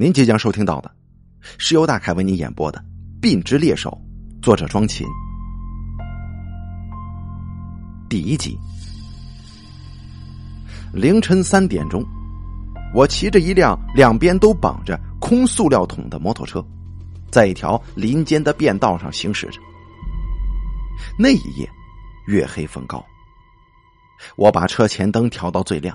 [0.00, 0.90] 您即将收听到的，
[1.58, 2.78] 是由大凯为您演播的
[3.20, 3.90] 《并之猎手》，
[4.42, 5.06] 作者庄琴。
[8.08, 8.58] 第一集，
[10.90, 12.02] 凌晨三点钟，
[12.94, 16.64] 我骑着一辆两边都绑着空塑料桶的摩托车，
[17.30, 19.60] 在一条林间的便道上行驶着。
[21.18, 21.68] 那一夜，
[22.26, 23.04] 月黑风高，
[24.36, 25.94] 我把车前灯调到最亮，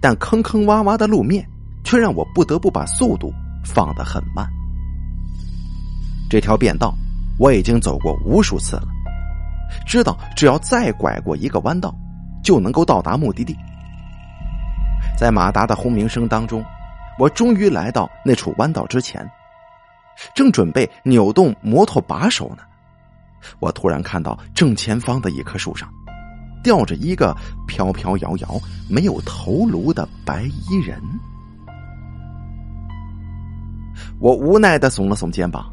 [0.00, 1.44] 但坑坑洼洼的路面。
[1.86, 3.32] 却让我不得不把速度
[3.64, 4.44] 放得很慢。
[6.28, 6.92] 这条便道
[7.38, 8.88] 我已经走过无数次了，
[9.86, 11.94] 知道只要再拐过一个弯道，
[12.42, 13.56] 就能够到达目的地。
[15.16, 16.64] 在马达的轰鸣声当中，
[17.20, 19.24] 我终于来到那处弯道之前，
[20.34, 22.64] 正准备扭动摩托把手呢，
[23.60, 25.88] 我突然看到正前方的一棵树上，
[26.64, 27.32] 吊着一个
[27.68, 31.00] 飘飘摇摇、没有头颅的白衣人。
[34.18, 35.70] 我无奈的耸了耸肩膀，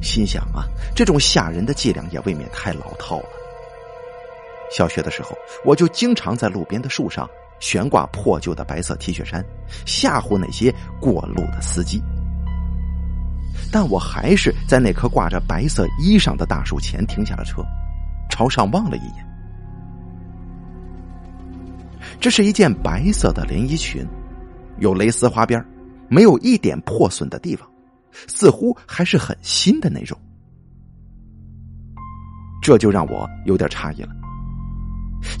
[0.00, 3.26] 心想啊，这种吓人的伎俩也未免太老套了。
[4.70, 9.44] 小学的时候，我就经常在路边的树上悬挂破旧的白色 T 恤衫，
[9.84, 12.00] 吓唬那些过路的司机。
[13.72, 17.62] 但我还是在那棵挂着白色衣裳的大树前停下了车，
[18.30, 19.26] 朝上望了一眼。
[22.20, 24.06] 这是一件白色的连衣裙，
[24.78, 25.64] 有蕾丝花边，
[26.08, 27.69] 没有一点破损的地方。
[28.26, 30.18] 似乎还是很新的那种，
[32.62, 34.10] 这就让我有点诧异了。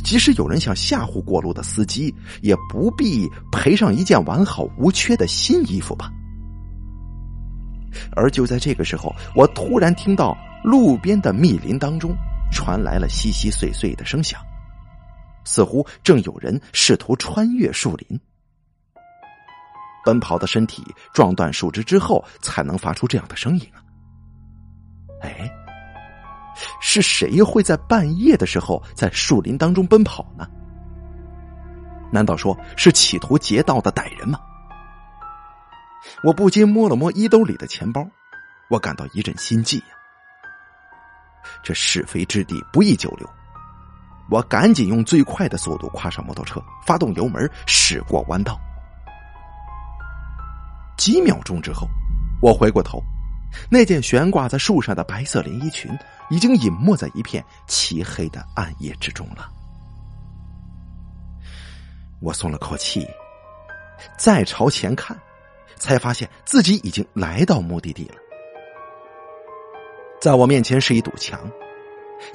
[0.04, 6.12] 即使有人想吓唬过路的司机，也不必赔上一件完好无缺的新衣服吧？
[8.14, 12.14] 而就在这个时候，我突然听到路边的密林当中
[12.52, 14.40] 传来了稀稀碎碎的声响，
[15.44, 18.20] 似乎正有人试图穿越树林。
[20.04, 23.78] 奔跑的身体撞断树枝之后，才能发出这样的声音啊！
[25.22, 25.50] 哎，
[26.80, 30.48] 是谁会在半夜的时候在树林当中奔跑呢？
[32.12, 34.40] 难道说是企图劫道的歹人吗？
[36.24, 38.04] 我不禁摸了摸衣兜里的钱包，
[38.68, 39.84] 我感到一阵心悸呀。
[41.62, 43.28] 这是非之地不宜久留，
[44.30, 48.58] 我赶紧用最快的速度跨上摩托车，发动油门驶过弯道。
[51.00, 51.88] 几秒钟之后，
[52.42, 53.02] 我回过头，
[53.70, 55.90] 那件悬挂在树上的白色连衣裙
[56.28, 59.50] 已经隐没在一片漆黑的暗夜之中了。
[62.20, 63.08] 我松了口气，
[64.18, 65.18] 再朝前看，
[65.76, 68.16] 才发现自己已经来到目的地了。
[70.20, 71.50] 在我面前是一堵墙，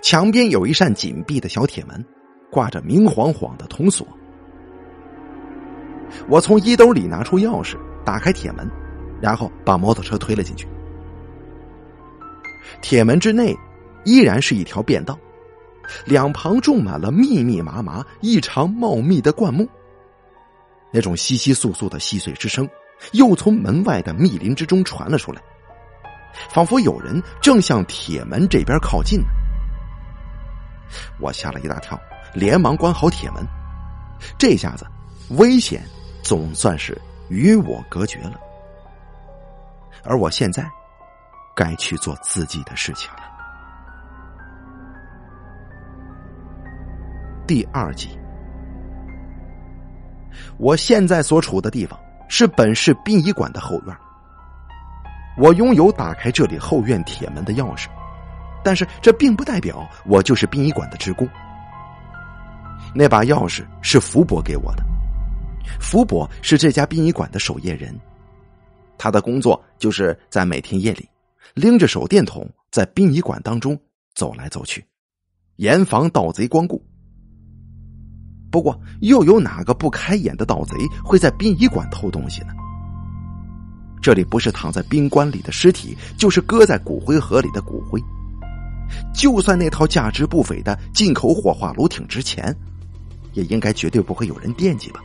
[0.02, 2.03] 墙边有一扇紧闭的小铁门，
[2.52, 4.08] 挂着明晃晃的铜锁。
[6.28, 7.78] 我从衣兜里拿出钥匙。
[8.05, 8.69] 打开铁门，
[9.19, 10.67] 然后把摩托车推了进去。
[12.81, 13.55] 铁门之内
[14.03, 15.17] 依然是一条便道，
[16.05, 19.67] 两旁种满了密密麻麻、异常茂密的灌木。
[20.91, 22.69] 那种稀稀簌簌的细碎之声
[23.11, 25.41] 又从门外的密林之中传了出来，
[26.49, 29.19] 仿佛有人正向铁门这边靠近。
[31.19, 31.99] 我吓了一大跳，
[32.33, 33.45] 连忙关好铁门。
[34.37, 34.85] 这下子，
[35.31, 35.83] 危险
[36.22, 36.97] 总算是。
[37.30, 38.40] 与我隔绝了，
[40.03, 40.69] 而我现在
[41.56, 43.19] 该去做自己的事情了。
[47.47, 48.18] 第二集，
[50.58, 53.96] 我现在所处的地方是本市殡仪馆的后院。
[55.38, 57.88] 我拥有打开这里后院铁门的钥匙，
[58.64, 61.28] 但是这并不代表我就是殡仪馆的职工。
[62.94, 64.94] 那把钥匙是福伯给我的。
[65.80, 67.94] 福伯是这家殡仪馆的守夜人，
[68.98, 71.08] 他的工作就是在每天夜里
[71.53, 73.80] 拎着手电筒在殡仪馆当中
[74.14, 74.86] 走来走去，
[75.58, 76.84] 严防盗贼光顾。
[78.52, 82.53] 不过，又有哪个不开眼的盗贼会在殡仪馆偷东西呢？
[84.02, 88.00] 这里不是躺在冰棺里的尸体，就是搁在骨灰盒里的骨灰。
[89.14, 92.56] 就算那套价值不菲的进口火化炉挺值钱，
[93.34, 95.03] 也应该绝对不会有人惦记吧。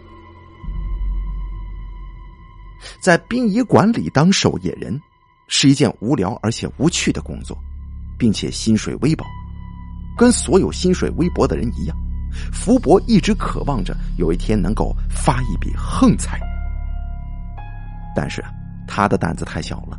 [3.01, 5.01] 在殡仪馆里当守夜人，
[5.49, 7.57] 是一件无聊而且无趣的工作，
[8.19, 9.25] 并且薪水微薄。
[10.17, 11.97] 跟所有薪水微薄的人一样，
[12.53, 16.39] 福伯一直渴望着有一天能够发一笔横财。
[18.15, 18.45] 但是
[18.87, 19.99] 他的胆子太小了，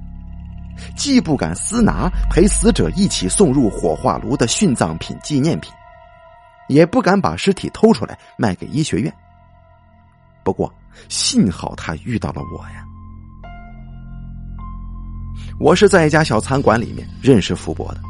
[0.96, 5.74] 既不敢私拿陪死者一起送入火化炉的殉葬品纪念品，
[6.68, 9.12] 也不敢把尸体偷出来卖给医学院。
[10.44, 10.72] 不过，
[11.10, 12.86] 幸好他遇到了我呀。
[15.60, 18.02] 我是在一家小餐馆里面认识福伯的。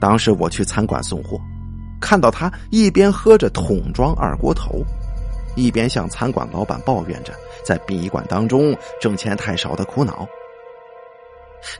[0.00, 1.40] 当时我去餐馆送货，
[2.00, 4.84] 看到他一边喝着桶装二锅头，
[5.56, 7.32] 一边向餐馆老板抱怨着
[7.64, 10.26] 在殡仪馆当中挣钱太少的苦恼。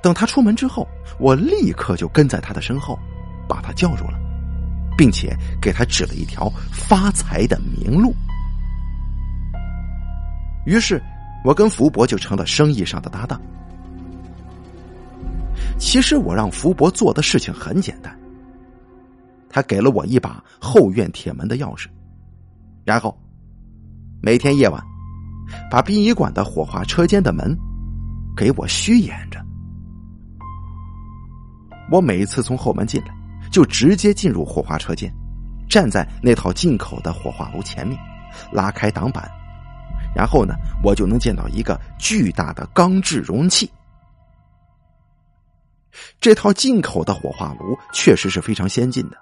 [0.00, 0.86] 等他出门之后，
[1.18, 2.98] 我立刻就跟在他的身后，
[3.48, 4.18] 把他叫住了，
[4.96, 8.14] 并且给他指了一条发财的明路。
[10.64, 11.02] 于是，
[11.44, 13.40] 我跟福伯就成了生意上的搭档。
[15.78, 18.16] 其实，我让福伯做的事情很简单，
[19.48, 21.86] 他给了我一把后院铁门的钥匙，
[22.84, 23.16] 然后
[24.22, 24.82] 每天夜晚
[25.70, 27.56] 把殡仪馆的火化车间的门
[28.36, 29.44] 给我虚掩着。
[31.90, 33.14] 我每次从后门进来，
[33.50, 35.12] 就直接进入火化车间，
[35.68, 37.98] 站在那套进口的火化炉前面，
[38.50, 39.30] 拉开挡板，
[40.14, 43.70] 然后呢，我就能见到一个巨大的钢制容器。
[46.20, 49.16] 这套进口的火化炉确实是非常先进的。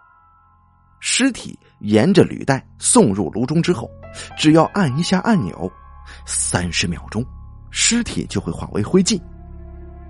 [1.01, 3.91] 尸体沿着履带送入炉中之后，
[4.39, 5.71] 只要按一下按钮，
[6.25, 7.25] 三十秒钟，
[7.71, 9.21] 尸体就会化为灰烬。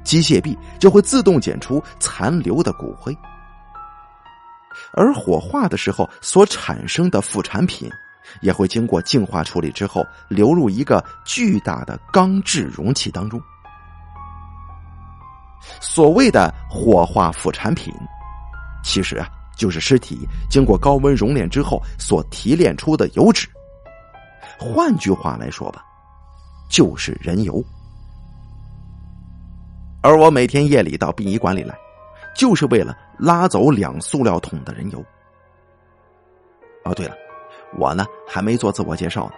[0.04, 3.16] 机械臂就会自动检出残留的骨灰，
[4.92, 7.88] 而火化的时候所产生的副产品，
[8.40, 13.40] 也会经过净化处理之后流入一个巨大的钢制容器当中。
[15.80, 17.94] 所谓的火化副产品，
[18.82, 23.48] 其实啊，就是尸体经过高温熔炼之后所提炼出的油脂。
[24.58, 25.84] 换句话来说吧，
[26.68, 27.62] 就是人油。
[30.02, 31.76] 而我每天夜里到殡仪馆里来，
[32.34, 35.04] 就是为了拉走两塑料桶的人油。
[36.84, 37.14] 哦，对了，
[37.78, 39.32] 我呢还没做自我介绍呢。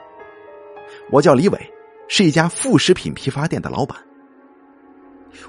[1.11, 1.73] 我叫李伟，
[2.09, 3.97] 是一家副食品批发店的老板。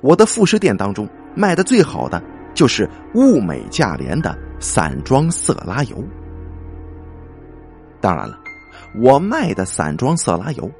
[0.01, 2.21] 我的副食店当中卖的最好的
[2.53, 6.03] 就是物美价廉的散装色拉油。
[8.01, 8.39] 当然了，
[9.01, 10.71] 我卖的散装色拉油。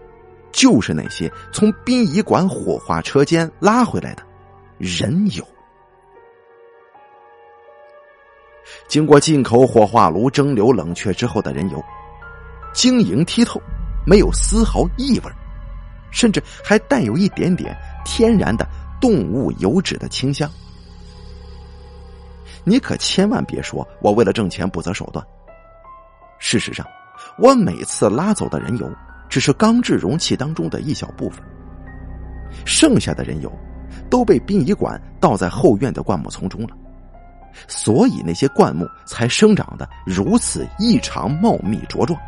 [0.51, 4.23] 就是那些从殡仪馆火化车间拉回来的
[4.77, 5.45] 人油，
[8.87, 11.83] 经过进口火化炉蒸馏冷却之后的人油，
[12.73, 13.61] 晶莹剔透，
[14.05, 15.31] 没有丝毫异味，
[16.11, 18.67] 甚至还带有一点点天然的
[18.99, 20.49] 动物油脂的清香。
[22.63, 25.25] 你可千万别说我为了挣钱不择手段。
[26.39, 26.85] 事实上，
[27.37, 28.89] 我每次拉走的人油。
[29.27, 31.43] 只是钢制容器当中的一小部分，
[32.63, 33.51] 剩下的人油
[34.07, 36.69] 都被殡仪馆倒在后院的灌木丛中了，
[37.67, 42.19] 所以那些灌木才生长的如此异常茂密茁壮。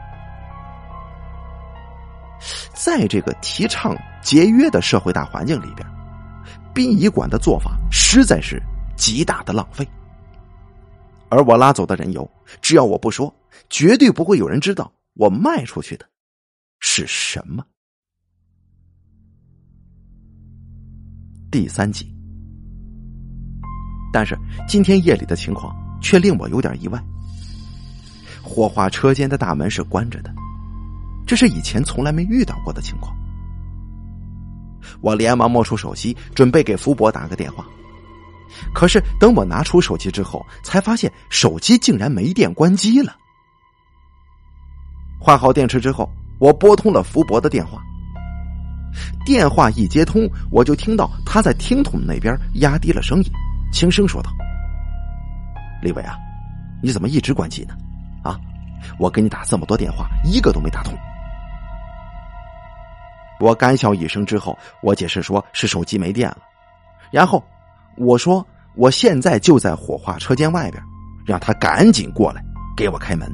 [2.74, 5.88] 在这个提倡节约的社会大环境里边，
[6.74, 8.62] 殡仪馆的做法实在是
[8.96, 9.88] 极大的浪费。
[11.30, 12.30] 而我拉走的人油，
[12.62, 13.34] 只要我不说，
[13.70, 16.06] 绝对不会有人知道我卖出去的。
[16.80, 17.66] 是什么？
[21.52, 22.17] 第三集。
[24.12, 24.38] 但是
[24.68, 27.02] 今天夜里的情况却令我有点意外。
[28.42, 30.34] 火化车间的大门是关着的，
[31.26, 33.16] 这是以前从来没遇到过的情况。
[35.02, 37.66] 我连忙摸出手机，准备给福伯打个电话。
[38.74, 43.16] 可是等我拿出手机之后，才发现手机竟然没电，关机了。
[45.20, 46.10] 换好电池之后。
[46.40, 47.82] 我拨通了福伯的电话，
[49.26, 53.32] 电话一接通，我就听到他在听筒那边压低了声音，
[53.72, 54.32] 轻声说道
[55.82, 56.18] ：“李伟啊，
[56.82, 57.76] 你怎么一直关机呢？
[58.24, 58.40] 啊，
[58.98, 60.94] 我给你打这么多电话，一个都没打通。”
[63.40, 66.40] 我干笑一声之后，我解释说是手机没电了，
[67.12, 67.44] 然后
[67.96, 70.82] 我说我现在就在火化车间外边，
[71.24, 72.44] 让他赶紧过来
[72.76, 73.32] 给我开门。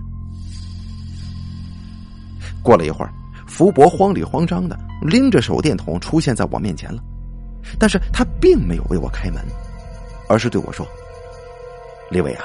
[2.62, 3.14] 过了一会儿，
[3.48, 7.02] 福伯慌里慌张的拎着手电筒出现在我面前了，
[7.80, 9.42] 但是他并没有为我开门，
[10.34, 10.84] 而是对我说
[12.10, 12.44] ：“李伟啊，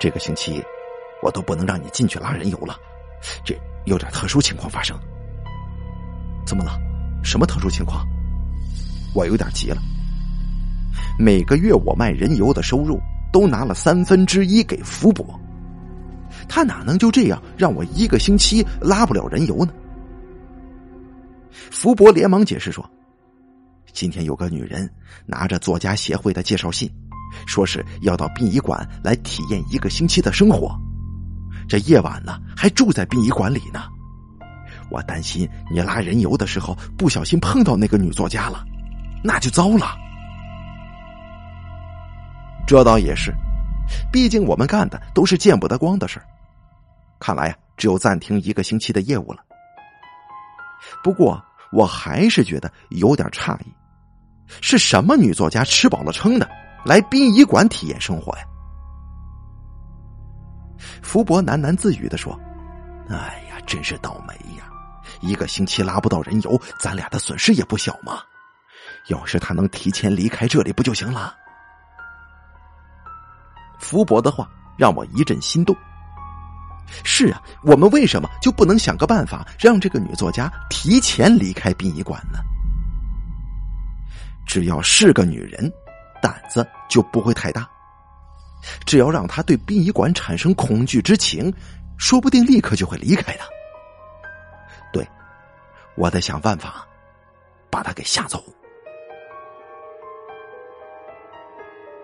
[0.00, 0.60] 这个星期
[1.22, 2.76] 我都不能让你进去拉人油了，
[3.44, 4.98] 这有点特殊情况发生。
[6.44, 6.76] 怎么了？
[7.22, 8.04] 什么特殊情况？
[9.14, 9.80] 我有点急了。
[11.16, 12.98] 每个月我卖人油的收入
[13.32, 15.24] 都拿了三分之一给福伯。”
[16.48, 19.72] 他哪能就这样让我一个星期拉不了人油呢？
[21.70, 22.84] 福伯连忙解释说
[23.94, 24.90] ：“今天有个女人
[25.24, 26.90] 拿着作家协会的介绍信，
[27.46, 30.78] 说是要到殡仪馆来体验一个星期的生活。
[31.68, 33.84] 这夜晚呢，还住在殡仪馆里呢。
[34.90, 38.64] 我担心你拉人油的时候不小心碰到那个女作家了，
[39.24, 39.96] 那就糟了。
[42.66, 43.32] 这倒也是，
[44.12, 46.20] 毕竟我们干的都是见不得光的事。
[47.18, 49.42] 看来呀，只有暂停一个星期的业务了。
[51.02, 53.72] 不过，我还是觉得有点诧异，
[54.60, 56.48] 是什么女作家吃饱了撑的
[56.84, 58.44] 来殡仪馆体验生活呀？
[61.02, 62.38] 福伯喃喃自语的说
[63.08, 64.64] ：“哎呀，真是倒霉呀！
[65.20, 68.20] 一个星期拉不到人油，咱俩的损失也不小嘛。
[69.08, 71.34] 要是他能提前离开这里，不就行了？”
[73.78, 75.76] 福伯的话让我一阵心动。
[77.04, 82.40] 是啊，我们为什么就不能想个办法，让这个女作家提前离开殡仪馆呢？
[84.46, 85.72] 只要是个女人，
[86.22, 87.68] 胆子就不会太大。
[88.86, 91.52] 只要让他对殡仪馆产生恐惧之情，
[91.98, 93.40] 说不定立刻就会离开的。
[94.92, 95.06] 对，
[95.96, 96.86] 我得想办法
[97.68, 98.42] 把他给吓走。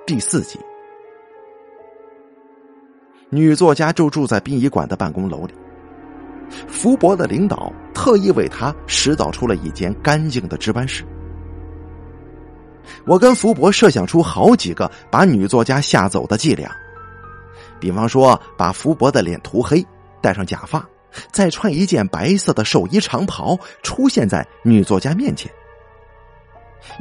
[0.04, 0.58] 第四集。
[3.30, 5.54] 女作家就住在殡仪馆的办公楼里。
[6.66, 11.04] 福伯的领导特意为他拾造出了一间干净的值班室。
[13.07, 16.71] 我跟福伯设想出好几个把女作家吓走的伎俩，
[17.80, 19.85] 比方说把福伯的脸涂黑，
[20.21, 20.85] 戴上假发，
[21.33, 25.50] 再穿一件白色的寿衣长袍出现在女作家面前；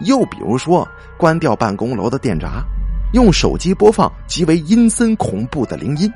[0.06, 2.64] 又比如说关掉办公楼的电闸。
[3.14, 6.12] 用手机播放极为阴森恐怖的铃音，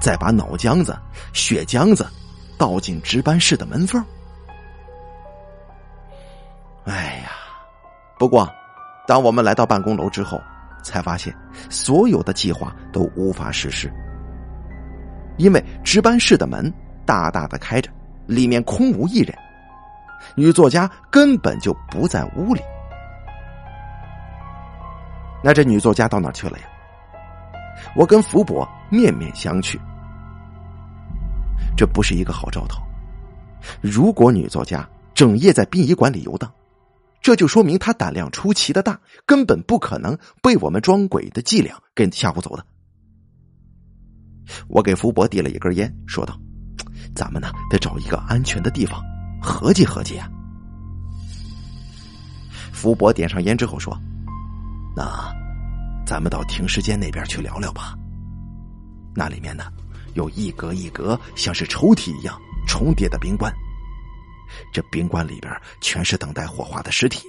[0.00, 0.96] 再把脑浆子、
[1.32, 2.06] 血浆子
[2.56, 4.00] 倒进值班室的门缝。
[6.84, 7.32] 哎呀！
[8.16, 8.48] 不过，
[9.06, 10.40] 当我们来到办公楼之后，
[10.82, 11.34] 才发现
[11.70, 13.92] 所有的计划都无法实施，
[15.36, 16.72] 因为值班室的门
[17.04, 17.90] 大大的开着，
[18.26, 19.34] 里面空无一人，
[20.34, 22.60] 女作家根本就不在屋里。
[25.42, 26.64] 那这女作家到哪去了呀？
[27.94, 29.78] 我跟福伯面面相觑，
[31.76, 32.82] 这不是一个好兆头。
[33.80, 36.50] 如果女作家整夜在殡仪馆里游荡，
[37.26, 42.64] 这就说明他胆量出奇的大，根本不可能被我们装鬼的伎俩给吓唬走的。
[44.68, 46.38] 我给福伯递了一根烟，说道
[47.16, 49.02] ：“咱们呢得找一个安全的地方，
[49.42, 50.30] 合计合计啊。”
[52.70, 54.00] 福伯点上烟之后说。
[54.94, 55.04] 那，
[56.06, 57.98] 咱们到停尸间那边去聊聊吧。
[59.16, 59.64] 那里面呢，
[60.14, 63.52] 有一格一格像是抽屉一样重叠的冰棺，
[64.72, 67.26] 这冰棺里边全是等待火化的尸体，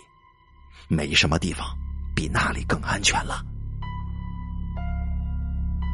[0.87, 1.67] 没什么地方
[2.15, 3.43] 比那里更安全了。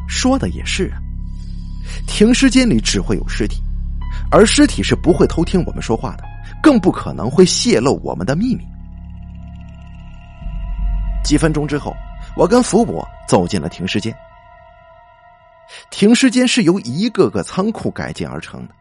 [0.07, 0.99] 说的也是啊，
[2.07, 3.61] 停尸间里只会有尸体，
[4.31, 6.23] 而尸体是不会偷听我们说话的，
[6.61, 8.63] 更不可能会泄露我们的秘密。
[11.23, 11.95] 几分钟之后，
[12.35, 14.13] 我跟福伯走进了停尸间。
[15.89, 18.75] 停尸间是由一个个仓库改建而成的，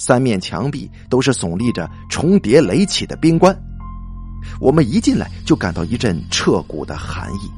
[0.00, 3.54] 三面墙壁都是耸立着重叠垒起的冰棺。
[4.58, 7.50] 我们一进来就感到一阵彻骨的寒意。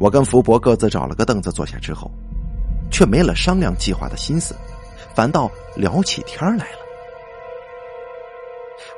[0.00, 2.10] 我跟福伯各自找了个凳子坐下之后，
[2.90, 4.56] 却没了商量计划的心思，
[5.14, 6.78] 反倒聊起天来了。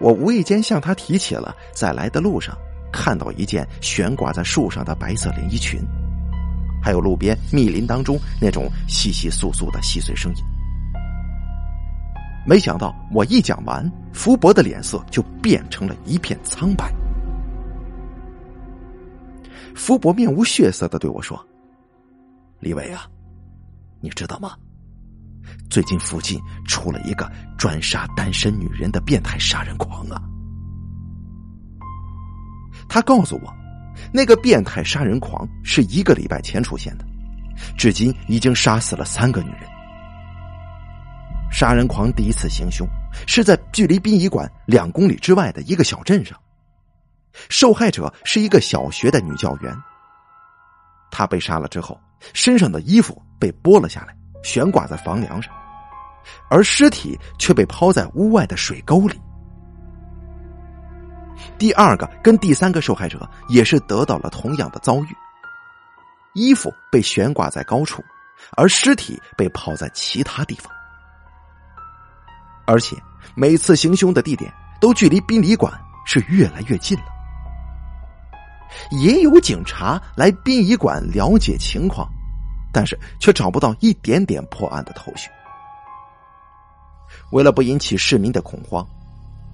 [0.00, 2.56] 我无意间向他提起了在来的路上。
[2.92, 5.80] 看到一件悬挂在树上的白色连衣裙，
[6.80, 10.44] 还有路边密林当中那种稀稀簌簌的细碎声音。
[12.44, 16.92] 没想到我一讲完，福伯的脸色就变成了一片苍白。
[19.74, 21.38] 福伯面无血色的对我说
[22.60, 23.06] ：“李伟啊，
[24.00, 24.56] 你知道吗？
[25.70, 30.22] 最近附近出了一个专杀单身女人的变态杀人狂啊！”
[32.88, 33.54] 他告诉我，
[34.12, 37.04] 那个变态杀人狂是一个礼拜前出现的，
[37.78, 39.71] 至今已经杀死了三个女人。
[41.52, 42.88] 杀人狂第一次行凶
[43.26, 46.36] 是在距离殡仪馆两公里之外的一个小镇上，
[47.50, 49.76] 受害者是一个小学的女教员。
[51.10, 52.00] 她被杀了之后，
[52.32, 55.52] 身上的衣服被剥了下来，悬挂在房梁上，
[56.48, 59.20] 而尸体却被抛在屋外的水沟里。
[61.58, 65.08] 第二个跟第三个受害者也是得到了同样的遭遇，
[66.32, 68.02] 衣服被悬挂在高处，
[68.56, 70.72] 而尸体被抛在其他地方，
[72.72, 72.96] 而且
[73.34, 74.50] 每次行凶的地点
[74.80, 75.70] 都距离殡仪馆
[76.06, 77.04] 是越来越近了。
[78.90, 82.08] 也有警察来殡仪馆了解情况，
[82.72, 85.28] 但是却找不到一点点破案的头绪。
[87.30, 88.86] 为了不引起市民的恐慌，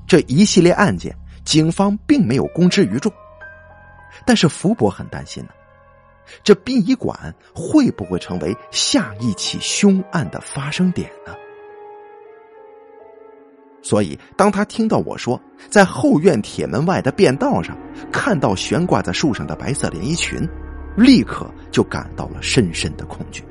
[0.06, 1.12] 这一系列案件。
[1.44, 3.10] 警方并没有公之于众，
[4.26, 5.50] 但是福伯很担心呢，
[6.44, 11.34] 这殡仪馆会不会成为下一起凶案的发生点呢？
[13.88, 15.40] 所以，当他听到我说
[15.70, 17.74] 在后院铁门外的便道上
[18.12, 20.46] 看到悬挂在树上的白色连衣裙，
[20.94, 23.42] 立刻就感到了深深的恐惧。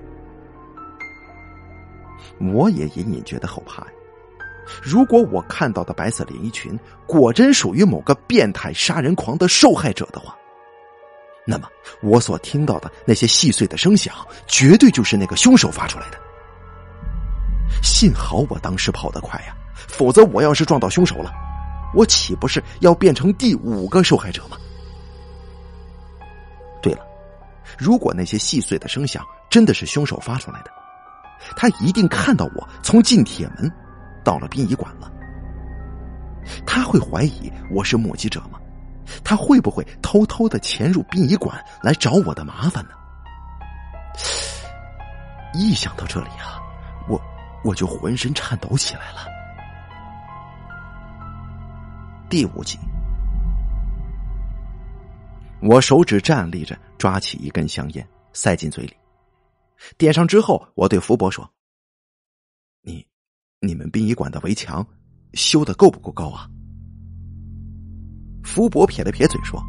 [2.53, 3.87] 我也隐隐觉得后怕呀。
[4.83, 10.37] 如果我看到的白色连衣裙果真属于某个变态杀人狂的受害者的话，
[11.47, 11.67] 那么
[12.03, 14.13] 我所听到的那些细碎的声响，
[14.45, 16.19] 绝对就是那个凶手发出来的。
[17.81, 21.31] 幸好我当时跑得快呀，否则我要是撞到凶手了，
[21.93, 24.57] 我岂不是要变成第五个受害者吗？
[26.81, 26.99] 对了，
[27.77, 30.71] 如果那些细碎的声响真的是凶手发出来的，
[31.55, 33.71] 他一定看到我从进铁门。
[34.23, 35.09] 到了殡仪馆了，
[36.65, 38.59] 他会怀疑我是目击者吗？
[39.23, 42.89] 他会不会偷偷的潜入殡仪馆来找我的麻烦呢？
[45.53, 46.59] 一想到这里啊，
[47.07, 47.17] 我
[47.63, 49.36] 我就浑身颤抖起来了。
[52.29, 52.77] 第五集，
[55.61, 58.93] 我手指站立着，抓起一根香烟，塞进嘴里，
[59.97, 61.49] 点上之后，我对福伯说
[62.83, 63.05] ：“你。”
[63.59, 64.85] 你们殡仪馆的围墙
[65.33, 66.47] 修的够不够高啊？
[68.43, 69.59] 福伯撇了撇嘴说：“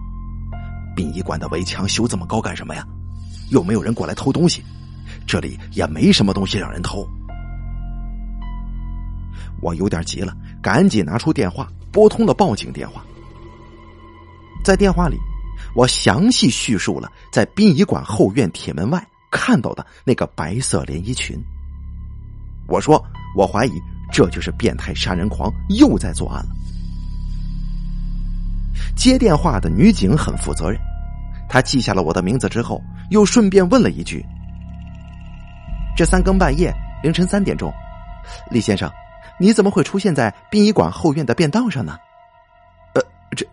[0.97, 2.85] 殡仪馆的围墙修这么高干什么呀？
[3.51, 4.63] 又没有人过来偷东西，
[5.27, 7.09] 这里也没什么东西让人偷。”
[9.61, 13.05] 我有点急了，赶紧拿出电话拨通了报警电话。
[14.65, 15.17] 在电话里，
[15.75, 21.39] 我详细叙述了在殡仪馆后院铁门外看到的那个白色连衣裙。
[22.67, 23.05] 我说。
[23.37, 23.73] 我怀疑
[24.11, 26.51] 这就是变态杀人狂又在作案了。
[28.97, 30.81] 接电话的女警很负责任，
[31.47, 34.25] 她记下了我的名字之后，又顺便问了一句
[35.95, 37.71] ：“这三更半夜，凌晨三点钟，
[38.51, 38.91] 李先生，
[39.39, 41.99] 你怎么会出现在殡仪馆后院的便道上呢？”
[42.95, 43.03] 呃，
[43.37, 43.47] 这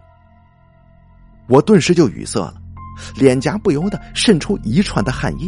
[1.47, 2.55] 我顿时就语塞了，
[3.15, 5.47] 脸颊不由得渗出一串的汗液。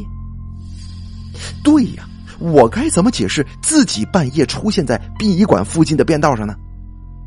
[1.63, 2.07] 对呀。
[2.39, 6.55] 我该怎么解释自己半夜出现在殡仪馆附近的便道上呢？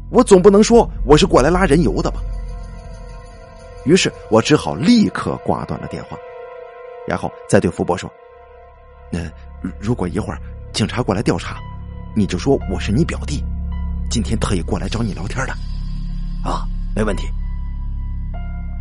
[0.08, 2.20] 我总不能说我是过来拉人油的吧？
[3.84, 6.16] 于是我只好立刻挂断了电话，
[7.08, 8.08] 然后再对福伯说
[9.10, 9.18] ：“那
[9.80, 10.38] 如果一会儿
[10.72, 11.58] 警察过来调查，
[12.20, 13.42] 你就说我是你表弟，
[14.10, 15.54] 今天特意过来找你聊天的。”
[16.44, 17.26] 啊，没问题。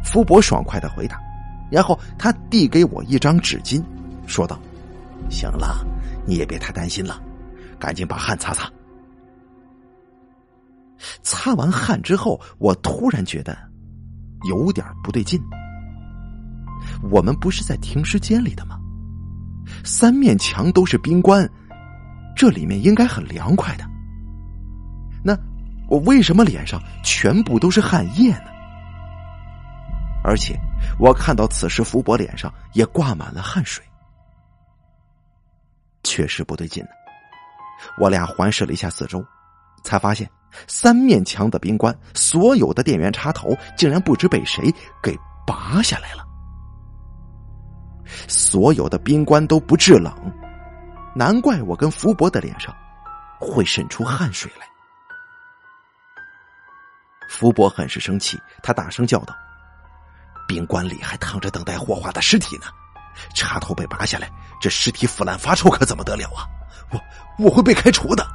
[0.03, 1.17] 福伯爽快的回答，
[1.71, 3.81] 然后他递给我一张纸巾，
[4.27, 4.59] 说道
[5.31, 5.87] ：“行了。”
[6.27, 7.17] 你也别太担心了，
[7.79, 8.69] 赶紧把汗擦擦。
[11.23, 13.57] 擦完汗之后，我突然觉得
[14.49, 15.41] 有点不对劲。
[17.09, 18.77] 我们不是在停尸间里的吗？
[19.85, 21.49] 三面墙都是冰棺，
[22.39, 23.83] 这里面应该很凉快的。
[25.21, 25.37] 那
[25.89, 28.45] 我为什么脸上全部都是汗液呢？
[30.23, 30.57] 而且
[30.97, 33.83] 我看到此时福伯脸上也挂满了汗水。
[36.05, 36.89] 确实不对劲呢。
[37.97, 39.21] 我俩环视了一下四周，
[39.83, 40.29] 才发现
[40.65, 44.73] 三面墙的冰棺，所有的电源插头竟然不知被谁
[45.03, 45.13] 给
[45.45, 46.25] 拔下来了。
[48.29, 50.13] 所有的冰棺都不制冷，
[51.15, 52.75] 难怪我跟福伯的脸上
[53.39, 54.67] 会渗出汗水来。
[57.29, 59.35] 福伯很是生气，他大声叫道
[60.47, 62.65] ：“冰棺里还躺着等待火化的尸体呢！”
[63.35, 66.47] 插头被拔下来，这尸体腐烂发臭，可怎么得了啊？
[66.91, 68.25] 我我会被开除的，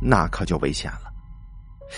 [0.00, 1.12] 那可就危险了。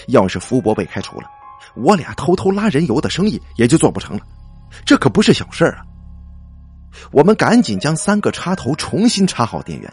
[0.08, 1.28] 要是福伯被开除了，
[1.74, 4.26] 我俩偷偷拉人油的生意也就做不成了，
[4.84, 5.84] 这可不是小事啊。
[7.10, 9.92] 我们赶紧将三个插头重新插好电源，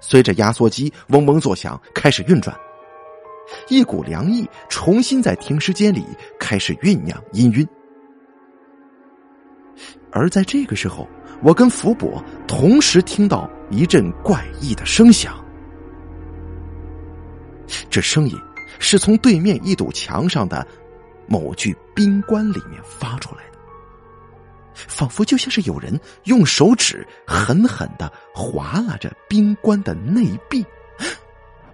[0.00, 2.56] 随着压缩机嗡嗡作响开始运转，
[3.68, 6.04] 一股凉意重新在停尸间里
[6.38, 7.66] 开始酝酿氤氲。
[10.10, 11.08] 而在这个时候，
[11.42, 15.34] 我跟福伯同时听到一阵怪异的声响。
[17.88, 18.38] 这声音
[18.78, 20.66] 是从对面一堵墙上的
[21.26, 23.51] 某具冰棺里面发出来的，
[24.74, 30.64] 仿佛就像是有人用手指狠狠的划拉着冰棺的内壁。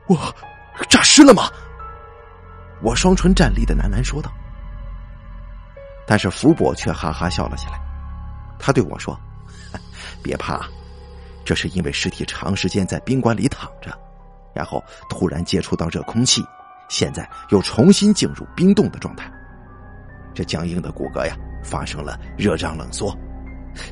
[0.06, 0.34] 我
[0.88, 1.50] 诈尸了吗？
[2.80, 4.32] 我双唇站立的喃喃说道。
[6.06, 7.78] 但是福伯却哈哈笑了起来。
[8.58, 9.18] 他对我说
[10.22, 10.66] ：“别怕，
[11.44, 13.96] 这是因为尸体长时间在冰棺里躺着，
[14.54, 16.42] 然后突然接触到热空气，
[16.88, 19.30] 现在又重新进入冰冻的状态。
[20.34, 23.16] 这僵硬的骨骼呀发生了热胀冷缩，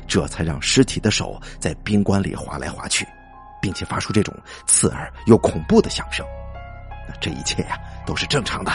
[0.07, 3.05] 这才让尸体的手在冰棺里滑来滑去，
[3.61, 4.33] 并且发出这种
[4.65, 6.25] 刺耳又恐怖的响声。
[7.07, 8.71] 那这一切呀都是正常的。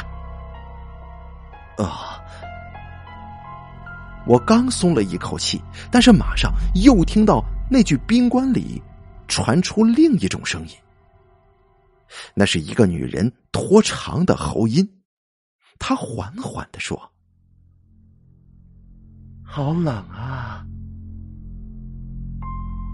[1.77, 2.19] 啊！
[4.25, 8.81] 我刚松了一口气，但是马上又听到那具冰棺里
[9.27, 10.77] 传出另一种声音。
[12.33, 14.89] 那是一个女人拖长的喉音，
[15.79, 17.12] 她缓缓的说
[19.55, 20.65] ：“好冷啊，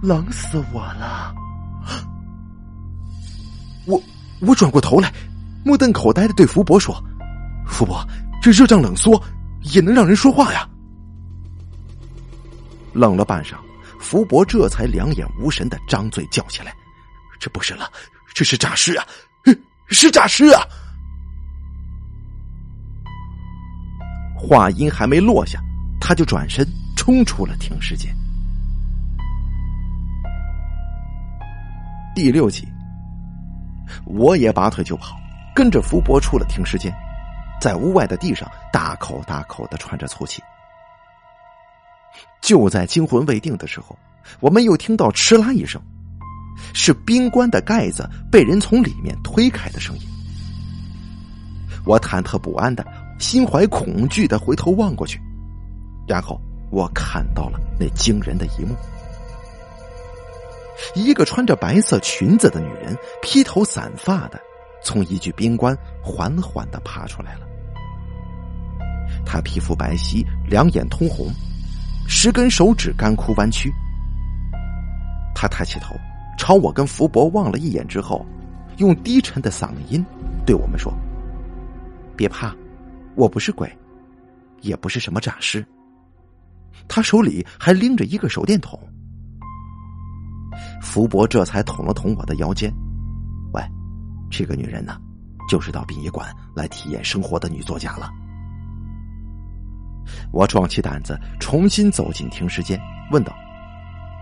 [0.02, 1.32] 冷死我了。”
[3.86, 4.02] 我
[4.40, 5.14] 我转过头来，
[5.64, 7.00] 目瞪口呆的对福伯说
[7.64, 8.04] ：“福伯，
[8.42, 9.22] 这热胀冷缩
[9.72, 10.68] 也能让人说话呀？”
[12.92, 13.54] 愣了半晌，
[14.00, 16.74] 福伯这才两眼无神的张嘴叫起来
[17.38, 17.88] ：“这不是了！”
[18.34, 19.06] 这是诈尸啊！
[19.90, 20.60] 是诈尸啊！
[24.36, 25.60] 话音还没落下，
[26.00, 28.14] 他就转身冲出了停尸间。
[32.14, 32.66] 第六集，
[34.04, 35.16] 我也拔腿就跑，
[35.54, 36.92] 跟着福伯出了停尸间，
[37.60, 40.42] 在屋外的地上大口大口的喘着粗气。
[42.40, 43.96] 就在惊魂未定的时候，
[44.40, 45.80] 我们又听到哧啦一声。
[46.74, 50.02] 是冰棺的盖子被人从里面推开的声音。
[51.86, 52.84] 我忐忑不安的、
[53.20, 55.20] 心怀恐惧的回头望过去，
[56.08, 56.40] 然后
[56.70, 58.74] 我看到了那惊人的一幕：
[60.94, 64.40] 一个穿着白色裙子的女人，披头散发的
[64.82, 67.46] 从一具冰棺缓缓的爬出来了。
[69.26, 71.30] 她皮肤白皙，两眼通红，
[72.08, 73.70] 十根手指干枯弯曲。
[75.34, 75.94] 她抬起头。
[76.38, 78.24] 朝我跟福伯望了一眼之后，
[78.76, 80.06] 用低沉的嗓音
[80.46, 80.94] 对我们说
[82.16, 82.54] ：“别怕，
[83.16, 83.68] 我不是鬼，
[84.60, 85.66] 也不是什么诈尸。”
[86.88, 88.78] 他手里还拎着一个手电筒。
[90.82, 92.72] 福伯这才捅了捅我的腰间
[93.52, 93.62] ：“喂，
[94.30, 94.98] 这个女人呢，
[95.48, 98.10] 就是到殡仪馆来体验生活的女作家了。”
[100.32, 103.34] 我壮起胆子重新走进停尸间，问道：“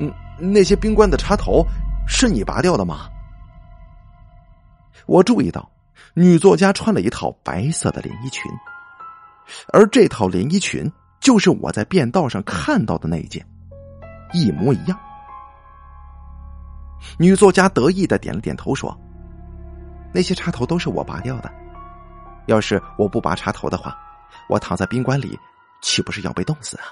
[0.00, 1.64] 嗯，那些冰棺的插头？”
[2.08, 3.08] 是你拔掉的吗？
[5.06, 5.68] 我注意到，
[6.14, 8.42] 女作家穿了一套白色的连衣裙，
[9.72, 10.88] 而这套连衣裙
[11.26, 13.44] 就是我在便道上看到的那一件，
[14.32, 14.96] 一模一样。
[17.18, 18.96] 女作家得意的点了点头，说
[20.14, 21.52] ：“那些插头都是我拔掉的。
[22.46, 23.98] 要是我不拔插头的话，
[24.48, 25.36] 我躺在宾馆里，
[25.82, 26.86] 岂不是要被冻死啊？”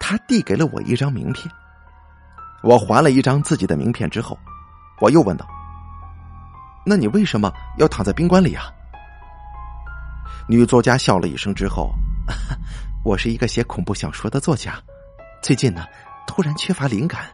[0.00, 1.48] 他递给了我一张名片。
[2.64, 4.36] 我还了一张自己的名片之后，
[5.00, 5.46] 我又问道
[6.84, 8.64] ：“那你为什么要躺在宾馆里啊？”
[10.50, 11.92] 女作家笑了一声之后
[13.04, 14.80] ：“我是一个写恐怖小说的作家，
[15.42, 15.84] 最近呢
[16.26, 17.24] 突然缺乏灵感，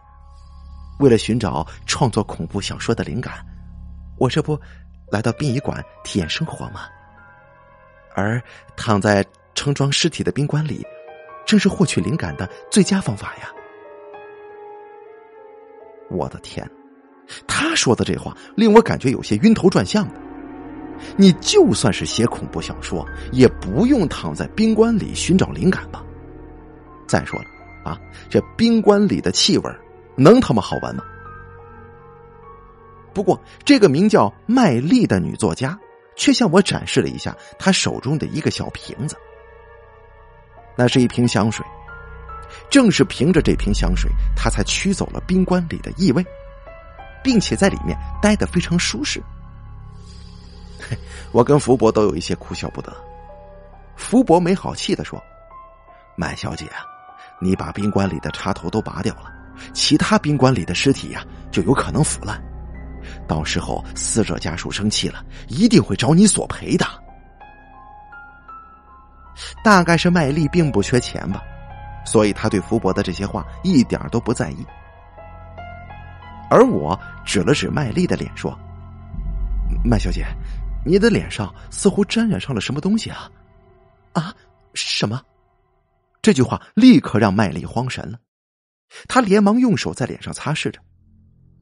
[0.99, 3.45] 为了寻找创作恐怖小说的灵感，
[4.19, 4.59] 我这不
[5.11, 6.83] 来到殡仪馆体验生活吗？
[8.15, 8.43] 而
[8.77, 10.87] 躺在盛装尸体的宾馆里，
[11.47, 13.51] 正是获取灵感的最佳方法呀。”
[16.09, 16.69] 我的天，
[17.47, 20.26] 他说的这话令我感觉有些晕头转向的。
[21.17, 26.03] 你就算是写恐怖小说，也不用躺在冰棺里寻找灵感吧？
[27.07, 27.47] 再说了，
[27.85, 29.71] 啊，这冰棺里的气味
[30.17, 31.05] 能他妈好闻吗？
[33.15, 35.79] 不过，这个名叫麦丽的女作家
[36.17, 39.17] 却向我展示了一下她手中的一个小瓶子，
[40.77, 41.65] 那是一瓶香水。
[42.71, 46.25] 正是凭着这瓶香水，他才驱走了冰棺里的异味，
[47.23, 49.21] 并且在里面待得非常舒适。
[51.37, 52.91] 我跟福伯都有一些哭笑不得。
[53.95, 55.23] 福伯没好气的说
[56.17, 56.81] ：“麦小姐啊，
[57.43, 59.31] 你把宾馆里的插头都拔掉了，
[59.75, 62.43] 其他宾馆里的尸体呀就有可能腐烂，
[63.29, 66.87] 到时候死者家属生气了，一定会找你索赔的。”
[69.63, 71.43] 大概是麦丽并不缺钱吧。
[72.07, 74.65] 所以他对福伯的这些话一点都不在意，
[76.49, 78.57] 而我指了指麦丽的脸说
[79.85, 80.25] ：“麦小姐，
[80.87, 83.31] 你的脸上似乎沾染上了什么东西啊？
[84.13, 84.35] 啊，
[84.73, 85.21] 什么？”
[86.23, 88.19] 这句话立刻让麦丽慌神了，
[89.09, 90.81] 他连忙用手在脸上擦拭着，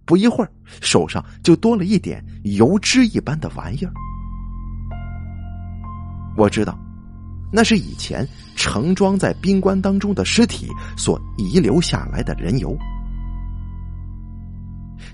[0.04, 3.92] 不一会儿手上就多了一点油脂一般的玩意儿。
[6.36, 6.78] 我知道。
[7.56, 12.76] 那是以前盛装在冰棺当中的尸体所遗留下来的人油。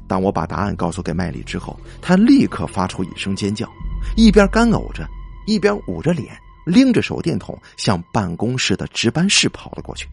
[0.09, 3.69] 当我把答案告诉给麦丽之后，她立刻发出一声尖叫，
[4.17, 5.09] 一边干呕着，
[5.47, 6.37] 一边捂着脸，
[6.67, 10.09] 拎着手电筒向办公室的值班室跑了过去。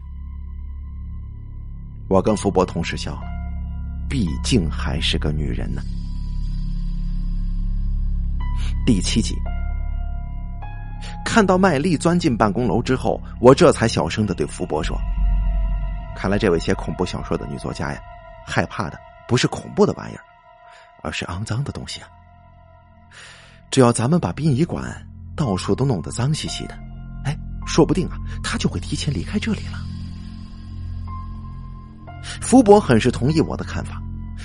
[2.08, 3.22] 我跟福伯同时笑了，
[4.08, 5.82] 毕竟还是个女人呢。
[8.86, 9.34] 第七集，
[11.24, 14.98] 看到麦丽钻进办公楼之后，我这才小声的对福伯说
[16.16, 18.00] ：“看来这位写恐怖小说的女作家呀，
[18.46, 18.98] 害怕的
[19.28, 20.24] 不是恐怖的玩意儿，
[21.02, 22.08] 而是肮脏的东西啊。
[23.70, 26.74] 只要咱们把殡仪馆到处都弄得脏兮兮的，
[27.24, 29.78] 哎，说不定啊，他就会提前离开这里了。”
[32.40, 34.02] 福伯很是同意我的看法，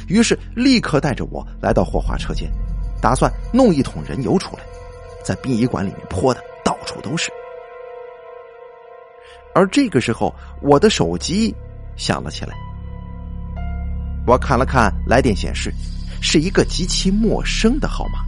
[0.08, 2.52] 于是立刻带着我来到火化车间，
[3.02, 4.64] 打算弄一桶人油出来，
[5.24, 7.32] 在殡仪馆里面泼的到处都是。
[9.56, 11.54] 而这个时候，我的手机
[11.96, 12.56] 响了起来，
[14.26, 15.74] 我看了看来电显示，
[16.22, 18.20] 是一个极其陌生的号码。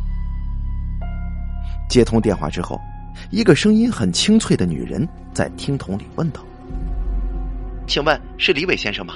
[1.96, 2.78] 接通电话之后，
[3.32, 6.42] 一个声音很清脆的女人在听筒里问道
[7.88, 9.14] ：“请问是李伟先生吗？”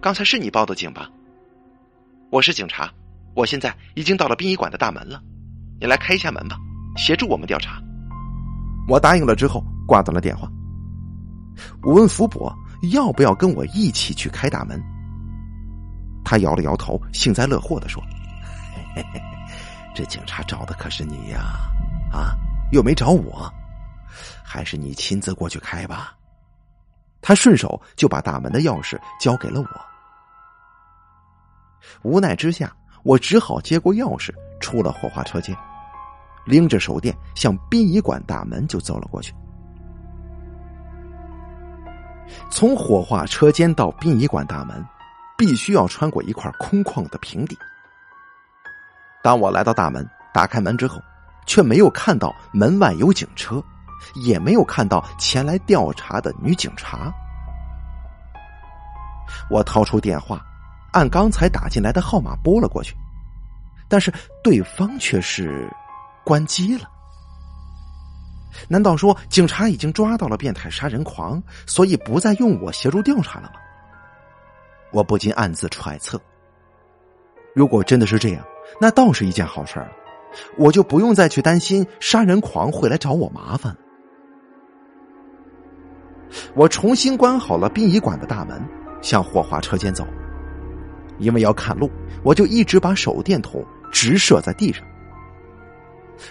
[0.00, 1.10] 刚才是你报的警吧？
[2.30, 2.88] 我是警察，
[3.34, 5.20] 我现在已经到了殡仪馆的大门了，
[5.80, 6.56] 你来开一下门吧，
[6.96, 7.82] 协助我们调查。
[8.86, 10.48] 我答应了之后挂断了电话。
[11.82, 12.56] 我问福伯
[12.92, 14.80] 要不要跟我一起去开大门，
[16.24, 18.00] 他摇了摇头，幸灾乐祸的说
[18.94, 19.20] ：“嘿嘿嘿
[20.00, 21.60] 这警察找的可是你呀，
[22.10, 22.32] 啊，
[22.72, 23.52] 又没找我，
[24.42, 26.16] 还是你亲自过去开吧。”
[27.20, 29.68] 他顺手就把大门的钥匙交给了我。
[32.00, 35.54] 无奈之下，我只好接过钥匙，出了火化车间，
[36.46, 39.34] 拎着手电向殡仪馆大门就走了过去。
[42.50, 44.82] 从火化车间到殡仪馆大门，
[45.36, 47.54] 必须要穿过一块空旷的平地。
[49.22, 51.00] 当我来到大门，打开门之后，
[51.46, 53.62] 却没有看到门外有警车。
[54.14, 57.12] 也没有看到前来调查的女警察。
[59.50, 60.42] 我掏出电话，
[60.90, 62.96] 按刚才打进来的号码拨了过去，
[63.88, 64.10] 但是
[64.42, 65.70] 对方却是
[66.24, 66.88] 关机了。
[68.68, 73.60] 难道说警察已经抓到了变态杀人狂，所以不再用我协助调查了吗？
[74.92, 76.18] 我不禁暗自揣测：
[77.54, 78.44] 如果真的是这样，
[78.80, 79.90] 那倒是一件好事了，
[80.56, 83.78] 我就不用再去担心杀人狂会来找我麻烦了。
[86.54, 88.62] 我重新关好了殡仪馆的大门，
[89.02, 90.06] 向火化车间走。
[91.18, 91.90] 因为要看路，
[92.22, 94.86] 我就一直把手电筒直射在地上。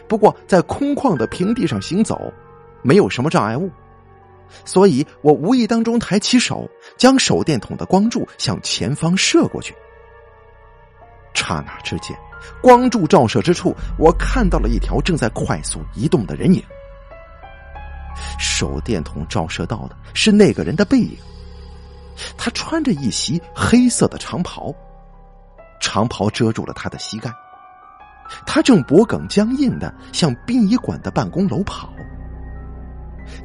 [0.08, 2.34] 不过在空旷的平地上行走，
[2.82, 3.69] 没有什么障碍物，
[4.63, 9.75] 所以我无意当中抬起手，将手电筒的光柱向前方射过去。
[11.33, 12.17] 刹那之间，
[12.61, 16.63] 光柱照射之处，我看到了一条正在快速移动的人影。
[18.37, 21.17] 手电筒照射到的是那个人的背影，
[22.37, 24.73] 他穿着一袭黑色的长袍，
[25.79, 27.31] 长袍遮住了他的膝盖，
[28.45, 31.93] 他正脖梗僵硬的向殡仪馆的办公楼跑。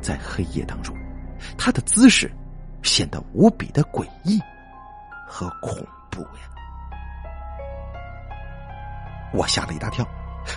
[0.00, 0.96] 在黑夜当中，
[1.56, 2.30] 他的姿势
[2.82, 4.40] 显得无比的诡异
[5.28, 6.50] 和恐怖呀！
[9.34, 10.06] 我吓了一大跳，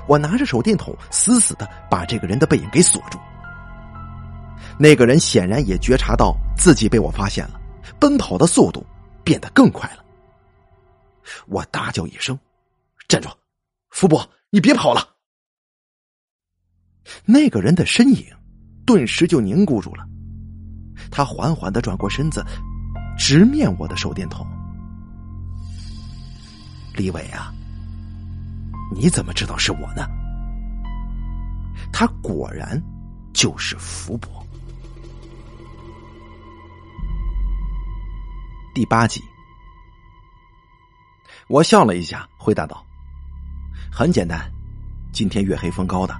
[0.07, 3.19] 我拿着手电筒死死的把这个人的背影给锁住。
[4.79, 7.59] 那个人显然也觉察到自己被我发现了，
[7.99, 8.85] 奔跑的速度
[9.23, 10.03] 变得更快了。
[11.47, 12.37] 我大叫一声
[13.09, 13.29] ：“站住！
[13.89, 15.15] 福伯，你别跑了！”
[17.25, 18.25] 那个人的身影
[18.85, 20.05] 顿时就凝固住了，
[21.09, 22.45] 他缓缓的转过身子，
[23.17, 24.45] 直面我的手电筒。
[26.93, 27.53] 李伟啊，
[28.93, 30.07] 你怎么知道是我呢？
[31.91, 32.81] 他果然
[33.33, 34.29] 就是福伯。
[38.73, 39.21] 第八集，
[41.47, 42.85] 我笑了一下，回答道
[43.91, 44.51] ：“很简单，
[45.11, 46.15] 今天月黑风高的，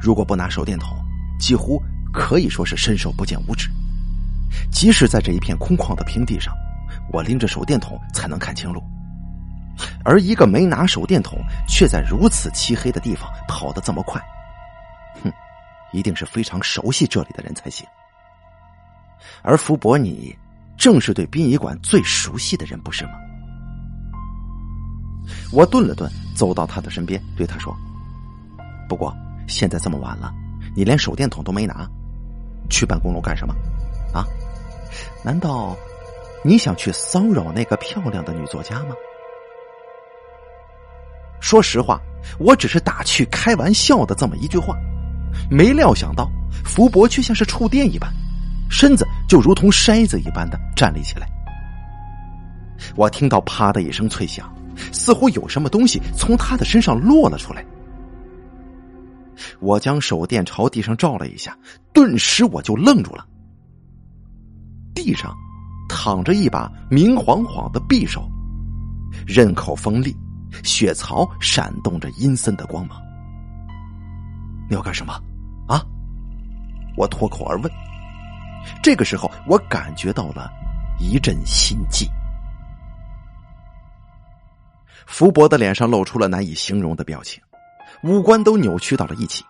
[0.00, 0.96] 如果不拿手电筒，
[1.38, 3.68] 几乎可以说是伸手不见五指。
[4.70, 6.54] 即使在这一片空旷的平地上，
[7.12, 8.82] 我拎着手电筒才能看清路。
[10.04, 11.38] 而一个没拿手电筒，
[11.68, 14.20] 却在如此漆黑的地方跑得这么快，
[15.22, 15.32] 哼，
[15.92, 17.86] 一定是非常熟悉这里的人才行。
[19.42, 20.36] 而福伯你。”
[20.78, 23.10] 正是对殡仪馆最熟悉的人，不是吗？
[25.50, 27.76] 我顿了顿，走到他的身边，对他说
[28.88, 29.12] ：“不过
[29.48, 30.32] 现在这么晚了，
[30.76, 31.84] 你连手电筒都没拿，
[32.70, 33.52] 去办公楼干什么？
[34.14, 34.24] 啊？
[35.24, 35.76] 难道
[36.44, 38.94] 你想去骚扰那个漂亮的女作家吗？”
[41.40, 42.00] 说实话，
[42.38, 44.76] 我只是打趣、开玩笑的这么一句话，
[45.50, 46.30] 没料想到
[46.64, 48.12] 福伯却像是触电一般，
[48.70, 51.28] 身子就如同筛子一般的站立起来。
[52.94, 54.52] 我听到“啪”的一声脆响，
[54.92, 57.64] 似乎有什么东西从他的身上落了出来。
[59.60, 61.56] 我将手电朝地上照了一下，
[61.92, 63.24] 顿时我就愣住了。
[64.94, 65.32] 地上
[65.88, 68.28] 躺着一把明晃晃的匕首，
[69.26, 70.16] 刃口锋利，
[70.62, 73.00] 血槽闪动着阴森的光芒。
[74.68, 75.12] 你要干什么？
[75.66, 75.84] 啊！
[76.96, 77.72] 我脱口而问。
[78.82, 80.50] 这个时候，我感觉到了
[80.98, 82.06] 一阵心悸。
[85.06, 87.42] 福伯的脸上露出了难以形容的表情。
[88.02, 89.44] 五官都扭曲到了一起，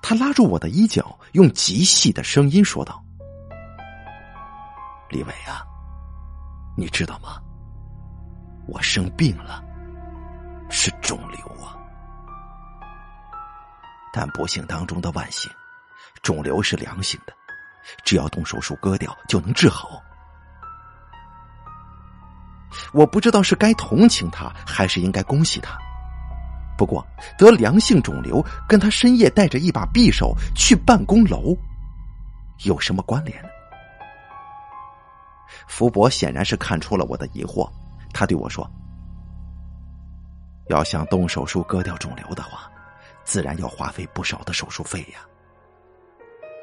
[0.00, 3.02] 他拉住我的衣角，用极细的声音说道
[5.10, 5.66] ：“李伟啊，
[6.76, 7.42] 你知道吗？
[8.66, 9.62] 我生病了，
[10.72, 11.76] 是肿瘤啊。
[14.12, 15.52] 但不幸当中的万幸，
[16.22, 17.32] 肿瘤是良性的，
[18.04, 20.02] 只要动手术割掉就能治好。
[22.92, 25.78] 我不知道是该同情他，还是应该恭喜他。”
[26.76, 27.06] 不过，
[27.38, 31.54] 得良性肿瘤跟他深夜带着一把匕首去办公楼
[32.64, 33.48] 有什么关联呢？
[35.68, 37.70] 福伯显然是看出了我的疑惑，
[38.12, 38.68] 他对我说
[40.72, 42.70] ：“要想动手术割掉肿瘤的话，
[43.24, 45.20] 自然要花费不少的手术费呀。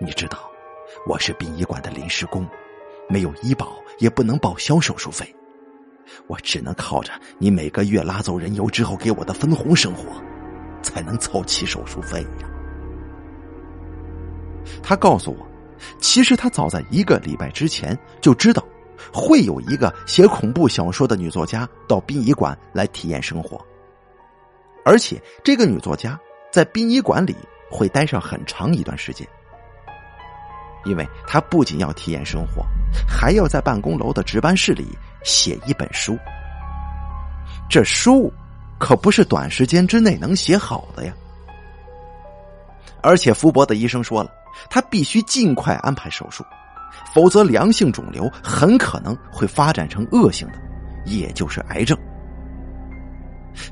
[0.02, 0.50] 你知道，
[1.06, 2.48] 我是殡仪馆的临时工，
[3.08, 5.34] 没有医保也不能报销手术费。”
[6.26, 10.06] 我只能靠着你每个月拉走人油之后给我的分红生活，
[10.82, 12.50] 才能凑齐手术费呀。
[14.82, 15.48] 他告诉我，
[16.00, 18.65] 其实他早在一个礼拜之前就知道
[19.13, 23.63] 会有一个写恐怖小说的女作家到殡仪馆来体验生活，
[24.84, 26.20] 而且这个女作家
[26.52, 27.36] 在殡仪馆里
[27.70, 29.28] 会待上很长一段时间，
[30.86, 32.65] 因为她不仅要体验生活，
[33.08, 34.88] 还要在办公楼的值班室里。
[35.22, 36.18] 写一本书，
[37.70, 38.32] 这书
[38.78, 41.13] 可不是短时间之内能写好的呀。
[43.02, 44.32] 而且福伯的医生说了，
[44.70, 46.42] 他必须尽快安排手术，
[47.13, 50.54] 否则良性肿瘤很可能会发展成恶性的，
[51.04, 52.00] 也就是癌症。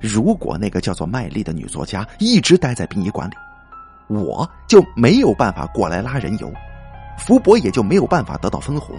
[0.02, 3.36] 如果那个叫做麦丽的女作家一直待在殡仪馆里，
[4.08, 6.52] 我就没有办法过来拉人油，
[7.18, 8.96] 福伯也就没有办法得到分红。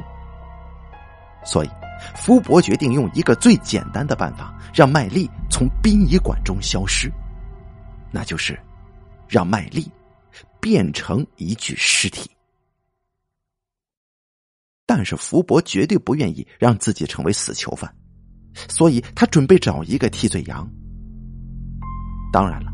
[1.45, 1.71] 所以。
[2.15, 7.11] 福伯决定用一个最简单的办法，让麦丽从殡仪馆中消失，
[8.13, 8.57] 那就是
[9.27, 9.91] 让麦丽
[10.61, 12.31] 变成一具尸体。
[14.87, 17.93] 但是福伯绝对不愿意让自己成为死囚犯，
[18.69, 20.69] 所以他准备找一个替罪羊。
[22.33, 22.71] 当然了，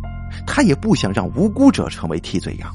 [0.47, 2.75] 他也不想让无辜者成为替罪羊，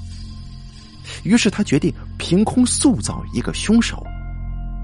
[1.24, 4.06] 于是他决定凭空塑造一个凶手。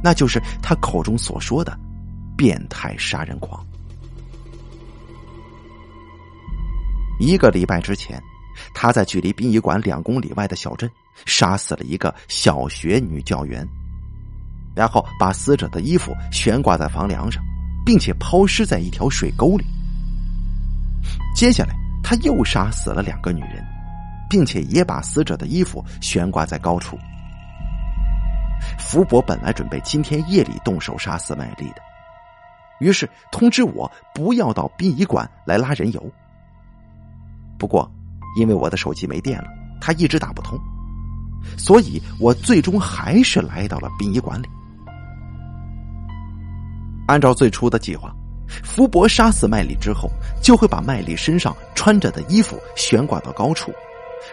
[0.03, 1.75] 那就是他口中所说的
[2.37, 3.65] 变态杀人狂。
[7.19, 8.21] 一个礼拜之前，
[8.73, 10.87] 他在距离殡仪馆两公里外的小镇
[11.25, 13.65] 杀死了一个小学女教员，
[14.75, 17.41] 然后把死者的衣服悬挂在房梁上，
[17.85, 19.65] 并且抛尸在一条水沟里。
[21.35, 23.63] 接下来，他又杀死了两个女人，
[24.29, 26.97] 并且也把死者的衣服悬挂在高处。
[28.79, 31.81] 福伯本来准备今天夜里动手杀死麦丽的，
[32.79, 36.11] 于是通知我不要到殡仪馆来拉人油。
[37.59, 37.89] 不过，
[38.39, 39.47] 因为我的手机没电了，
[39.79, 40.57] 他一直打不通，
[41.57, 44.47] 所以我最终还是来到了殡仪馆里。
[47.07, 48.13] 按照最初的计划，
[48.63, 50.09] 福伯杀死麦丽之后，
[50.41, 53.71] 就会把麦丽身上穿着的衣服悬挂到高处。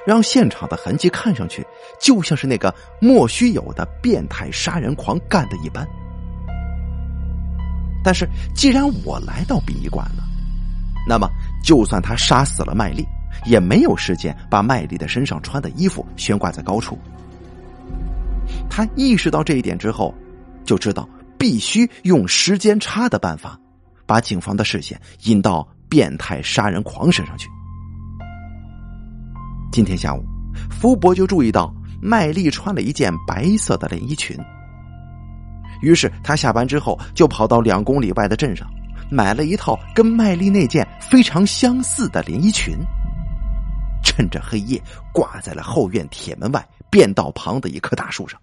[0.06, 1.64] 让现场的痕迹看上去
[2.00, 5.86] 就像是那个莫须有的变态杀人狂干的一般。
[8.02, 10.24] 但是，既然我来到殡仪馆了，
[11.06, 11.28] 那么
[11.62, 13.06] 就算他杀死了麦丽，
[13.44, 16.98] 也没有时间把麦丽的身上穿的衣服悬挂在高处。
[18.68, 20.12] 他意识到这一点之后，
[20.64, 21.08] 就知道
[21.42, 23.58] 必须用时间差的办法，
[24.06, 27.48] 把警方的视线引到变态杀人狂身上去。
[29.72, 30.22] 今天下午，
[30.70, 34.38] 福伯就注意到麦丽穿了一件白色的连衣裙。
[35.80, 38.64] 于是他下班之后就跑到两公里外的镇上，
[39.10, 42.76] 买了一套跟麦丽那件非常相似的连衣裙，
[44.04, 44.80] 趁着黑夜
[45.12, 48.40] 挂在了后院铁门外便道旁的一棵大树上。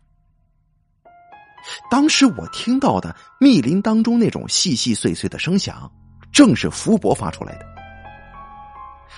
[1.89, 5.91] 当时我听到的密林当中那种细细碎碎的声响，
[6.32, 7.66] 正是福伯发出来的。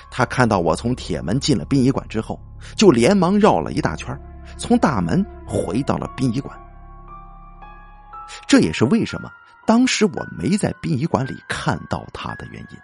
[0.09, 2.39] 他看到我从铁门进了殡仪馆之后，
[2.75, 4.17] 就连忙绕了一大圈，
[4.57, 6.57] 从大门回到了殡仪馆。
[8.47, 9.29] 这也是为什么
[9.65, 12.77] 当时我没在殡仪馆里看到他的原因。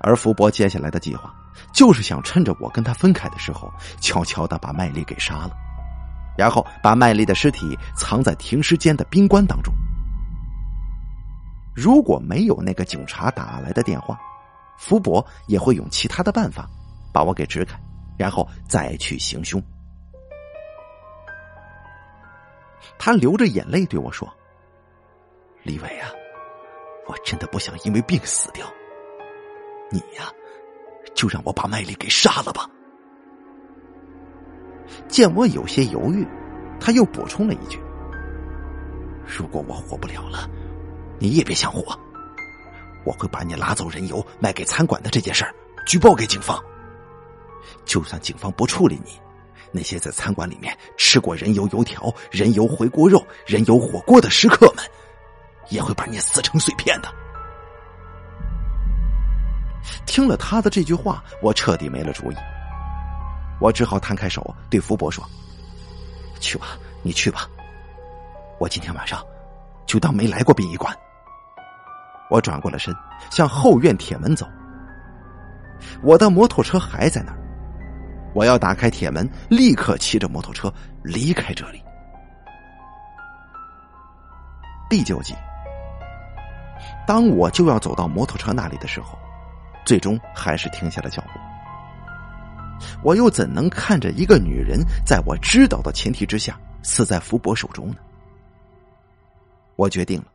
[0.00, 1.32] 而福伯接下来的计划，
[1.72, 5.50] 就是想趁着我跟他分开的时候，悄悄的把麦丽给杀了，
[6.38, 9.74] 然后把麦丽的尸体藏在停尸间的冰棺当中。
[11.74, 14.16] 如果没有那个警察打来的电话，
[14.78, 16.70] 福伯也会用其他的办法
[17.12, 17.76] 把我给支开，
[18.16, 19.60] 然后再去行凶。
[23.00, 24.32] 他流着眼泪对我说
[25.64, 26.08] ：“李伟啊，
[27.08, 28.64] 我真的不想因为病死掉。”
[29.90, 30.30] 你呀，
[31.16, 32.70] 就让我把麦丽给杀了吧。
[35.08, 36.26] 见我有些犹豫，
[36.80, 37.78] 他又补充了一句
[39.26, 40.48] ：“如果我活不了了，
[41.18, 41.98] 你也别想活。
[43.04, 45.54] 我会把你拉走人油卖给餐馆的这件事儿
[45.86, 46.62] 举报给警方。
[47.84, 49.12] 就算警方不处理你，
[49.72, 54.84] 那些在餐馆里面吃过人油油条、人油回锅肉、人油火锅的食客们，
[55.70, 57.08] 也会把你撕成碎片的。”
[60.04, 62.36] 听了他的这句话，我彻底没了主意。
[63.60, 65.24] 我只好摊开手对福伯说
[66.40, 66.66] ：“去吧，
[67.02, 67.48] 你去吧。
[68.58, 69.24] 我今天晚上
[69.86, 70.96] 就当没来过殡仪馆。”
[72.30, 72.94] 我转过了身，
[73.30, 74.46] 向后院铁门走。
[76.02, 77.38] 我的摩托车还在那儿，
[78.34, 81.82] 我要打开铁门，立刻骑着摩托车离开这里。
[84.90, 85.34] 第九集，
[87.06, 89.18] 当我就要走到摩托车那里的时候。
[89.84, 91.47] 最终还是停下了脚步。
[93.02, 97.96] 我又怎能看着一个女人在我知道的前提之下死在福伯手中呢？
[99.76, 100.26] 我决定了，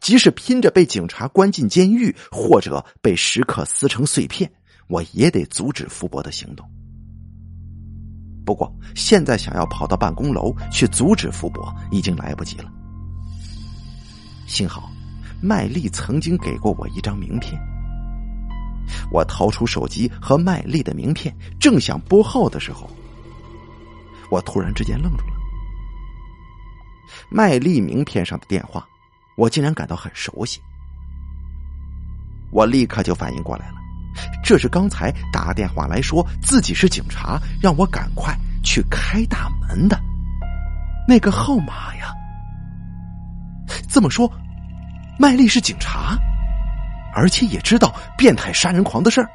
[0.00, 4.50] 即使拼着被警察关进监狱，或者被食客撕成碎片，
[4.88, 6.66] 我也得阻止福伯的行动。
[8.44, 12.72] 不过，现在想要跑到办公楼去阻止福伯，已经来不及了。
[14.46, 14.90] 幸好，
[15.40, 17.60] 麦丽曾经给过我一张名片。
[19.10, 22.88] 我掏出手机和麦丽的名片，正想拨号的时候，
[24.30, 25.34] 我突然之间愣住了。
[27.28, 28.86] 麦丽名片上的电话，
[29.36, 30.60] 我竟然感到很熟悉。
[32.50, 33.74] 我立刻就反应过来了，
[34.42, 40.00] 这是刚才打电话来说自己是警察，让我赶快去开大门的
[41.06, 42.12] 那个号码呀。
[43.88, 44.28] 这么说，
[45.18, 46.18] 麦丽是警察？
[47.14, 49.28] 而且也知道变态杀人狂的事儿。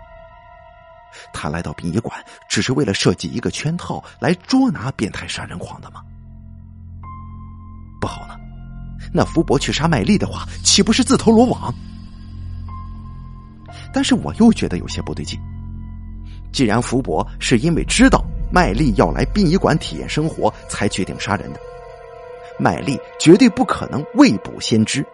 [1.33, 6.01] 他来到殡仪馆，只是为了设计一个圈套来捉拿变态杀人狂的吗？
[8.01, 8.37] 不好了，
[9.13, 11.73] 那福伯去杀麦丽的话，岂不是自投罗网？
[13.93, 15.39] 但是我又觉得有些不对劲。
[16.51, 21.59] 既然福伯是因为知道麦丽要来殡仪馆体验生活才决定杀人的，
[22.59, 25.05] 麦丽绝对不可能未卜先知。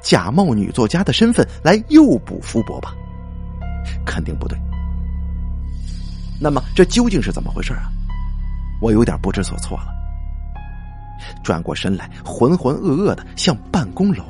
[0.00, 2.94] 假冒女作家的身份来诱捕福伯吧？
[4.06, 4.58] 肯定不对。
[6.40, 7.90] 那么这究竟是怎么回事啊？
[8.80, 9.86] 我有点不知所措了。
[11.42, 14.24] 转过身来，浑浑噩噩的向办公楼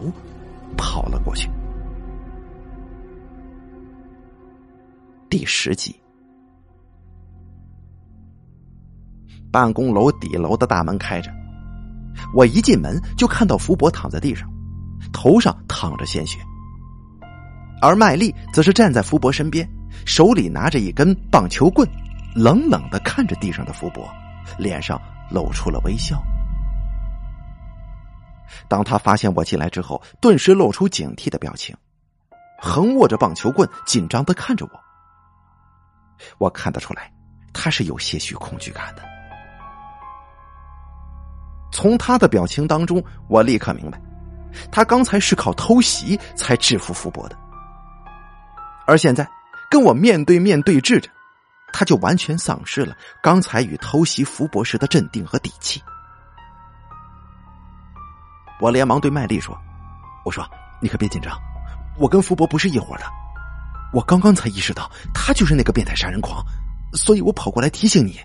[0.76, 1.48] 跑了过去。
[5.30, 5.96] 第十集，
[9.50, 11.32] 办公楼底楼的大门开着，
[12.32, 14.48] 我一进门就看到福伯躺在地上。
[15.14, 16.38] 头上淌着鲜血，
[17.80, 19.66] 而麦丽则是站在福伯身边，
[20.04, 21.88] 手里拿着一根棒球棍，
[22.34, 24.06] 冷冷的看着地上的福伯，
[24.58, 25.00] 脸上
[25.30, 26.20] 露出了微笑。
[28.68, 31.74] 当他发现我进来之后，顿时露出警惕的表情，
[32.58, 34.80] 横握着棒球棍，紧张的看着我。
[36.38, 37.10] 我看得出来，
[37.52, 39.02] 他是有些许恐惧感的。
[41.72, 44.00] 从他的表情当中，我立刻明白。
[44.70, 47.36] 他刚才是靠偷袭才制服福伯的，
[48.86, 49.28] 而现在
[49.70, 51.08] 跟我面对面对峙着，
[51.72, 55.82] 他就完全丧失了刚才与偷袭福伯时的镇定和底气。
[58.60, 59.58] 我连忙对麦丽说
[60.24, 60.48] ：“我说
[60.80, 61.36] 你可别紧张，
[61.98, 63.04] 我跟福伯不是一伙的，
[63.92, 66.44] 我刚刚才意识到他就是那个变态杀人狂，
[66.92, 68.20] 所以我跑过来提醒你。”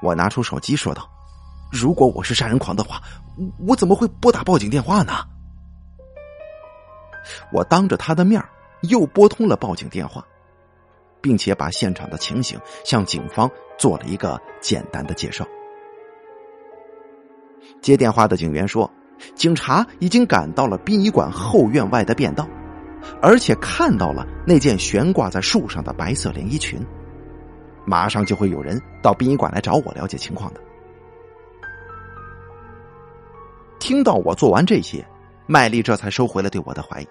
[0.00, 1.08] 我拿出手机说道。
[1.72, 3.00] 如果我是杀人狂的话，
[3.66, 5.14] 我怎么会拨打报警电话呢？
[7.50, 8.44] 我当着他的面
[8.82, 10.22] 又拨通了报警电话，
[11.22, 15.46] 并且把现场的情形向警方做了一个简单的介绍。
[17.80, 18.90] 接电话的警员说，
[19.34, 22.46] 警察已经赶到了殡仪馆后院外的便道，
[23.22, 26.84] 而且看到了那件悬挂在树上的白色连衣裙。
[27.86, 30.60] 马上就会有人到殡仪馆来找我了解情况的。
[33.82, 35.04] 听到我做完这些，
[35.44, 37.08] 麦丽这才收回了对我的怀疑。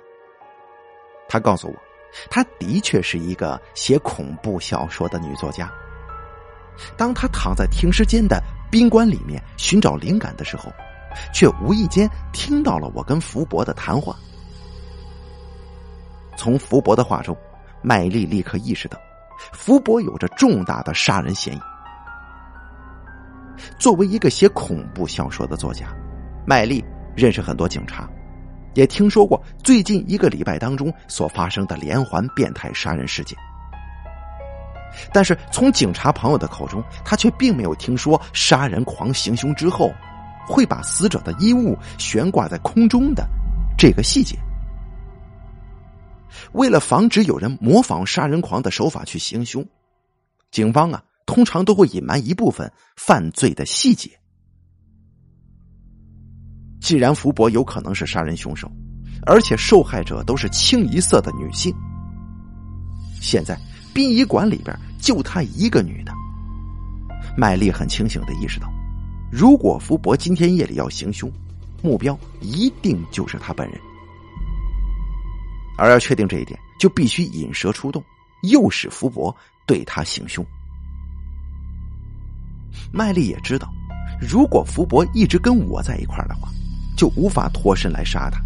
[1.27, 1.75] 她告诉我，
[2.29, 5.69] 她的确是一个写恐怖小说的女作家。
[6.95, 8.41] 当她躺在停尸间的
[8.71, 10.71] 宾馆里面寻找灵感的时候，
[11.33, 14.15] 却无意间听到了我跟福伯的谈话。
[16.37, 17.35] 从福伯的话中，
[17.81, 18.97] 麦丽立刻意识到，
[19.51, 21.61] 福伯有着重大的杀人嫌疑。
[23.77, 25.93] 作为一个写恐怖小说的作家。
[26.45, 26.83] 麦丽
[27.15, 28.09] 认识很多警察，
[28.73, 33.37] 也听说过最近一个礼拜当中所发生的连环变态杀人事件。
[35.13, 39.89] 但是从警察朋友的口中，他却并没有听说杀人狂行凶之后
[40.47, 43.25] 会把死者的衣物悬挂在空中的
[43.77, 44.37] 这个细节。
[46.53, 49.65] 为了防止有人模仿杀人狂的手法去行凶，
[50.49, 54.09] 警方啊通常都会隐瞒一部分犯罪的细节。
[56.81, 58.69] 既然福伯有可能是杀人凶手，
[59.27, 61.71] 而且受害者都是清一色的女性，
[63.21, 63.55] 现在
[63.93, 66.11] 殡仪馆里边就他一个女的。
[67.37, 68.67] 麦丽很清醒的意识到，
[69.31, 71.31] 如果福伯今天夜里要行凶，
[71.83, 73.79] 目标一定就是他本人。
[75.77, 78.03] 而要确定这一点，就必须引蛇出洞，
[78.49, 79.33] 诱使福伯
[79.67, 80.43] 对他行凶。
[82.91, 83.71] 麦丽也知道，
[84.19, 86.49] 如果福伯一直跟我在一块儿的话。
[87.01, 88.39] 就无法脱身来杀他，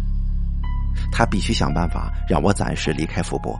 [1.12, 3.54] 他必须想办法让我暂时离开福伯，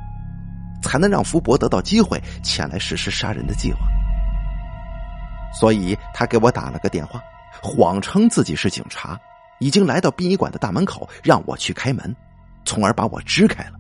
[0.81, 3.81] 才能让福伯得到机会前来实施杀人的计划。
[5.61, 7.21] 所以他给我打了个电话，
[7.63, 9.21] 谎称自己是警察，
[9.59, 12.17] 已经来到殡仪馆的大门口，让我去开门，
[12.65, 13.73] 从而把我支开了。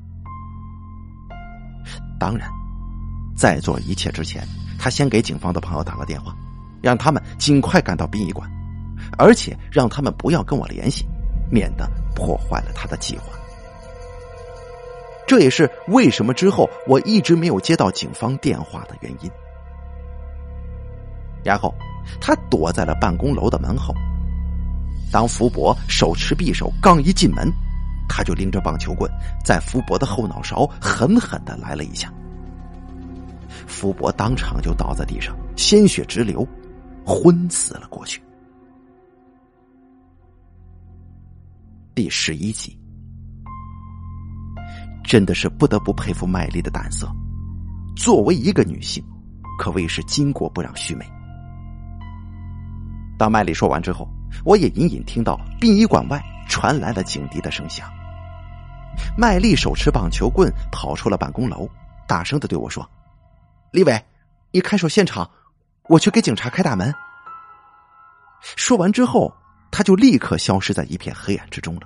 [2.20, 2.46] 当然，
[3.34, 4.46] 在做一切之前，
[4.78, 6.36] 他先给警方的朋友打了电话，
[6.82, 8.46] 让他们尽快赶到殡仪馆。
[9.18, 11.06] 而且让他们不要跟我联系，
[11.50, 13.24] 免得破坏了他的计划。
[15.26, 19.30] 这也是为什么之后我一直没有接到警方电话的原因。
[21.44, 21.74] 然后
[22.20, 23.94] 他躲在了办公楼的门后。
[25.12, 27.48] 当福伯手持匕首刚一进门，
[28.08, 29.10] 他就拎着棒球棍
[29.44, 32.12] 在福伯的后脑勺狠狠的来了一下。
[33.66, 36.46] 福伯当场就倒在地上，鲜血直流，
[37.04, 38.20] 昏死了过去。
[41.96, 42.78] 第十一集，
[45.02, 47.10] 真的是不得不佩服麦丽的胆色。
[47.96, 49.02] 作为一个女性，
[49.58, 51.10] 可谓是巾帼不让须眉。
[53.18, 54.06] 当麦丽说完之后，
[54.44, 57.90] 我也隐隐听到殡仪馆外传来了警笛的声响。
[59.16, 61.66] 麦丽手持棒球棍跑出了办公楼，
[62.06, 62.86] 大声的对我说
[63.72, 64.04] ：“李伟，
[64.52, 65.30] 你看守现场，
[65.88, 66.94] 我去给警察开大门。”
[68.54, 69.34] 说完之后。
[69.70, 71.82] 他就立刻消失在一片黑暗之中了。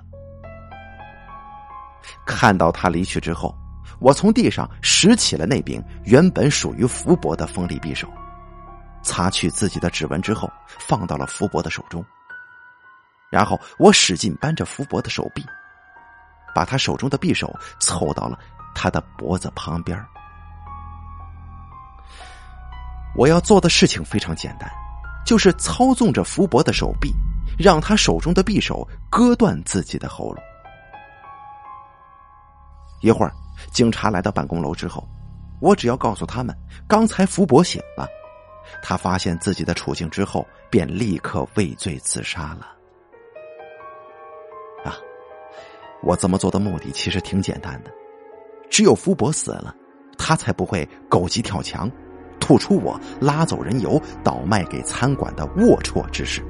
[2.25, 3.55] 看到他离去之后，
[3.99, 8.07] 我从地上拾起了那柄原本属于福伯的锋利匕首，
[9.03, 12.03] 擦去自己的指纹之后，放到了福伯的手中。
[13.29, 15.45] 然后我使劲扳着福伯的手臂，
[16.55, 18.37] 把他手中的匕首凑到了
[18.73, 19.97] 他的脖子旁边。
[23.15, 24.69] 我要做的事情非常简单，
[25.25, 27.13] 就是操纵着福伯的手臂。
[27.57, 30.43] 让他手中的匕首割断自己的喉咙。
[33.01, 33.31] 一会儿，
[33.71, 35.07] 警察来到办公楼之后，
[35.59, 36.55] 我只要告诉他们
[36.87, 38.07] 刚才福伯醒了，
[38.83, 42.67] 他发现自己的处境之后，便立刻畏罪自杀了。
[44.83, 44.97] 啊，
[46.03, 47.91] 我这么做的目的其实挺简单的，
[48.69, 49.75] 只有福伯死了，
[50.17, 51.89] 他才不会狗急跳墙，
[52.39, 56.43] 吐出我拉走人油倒卖给餐馆的龌龊之事。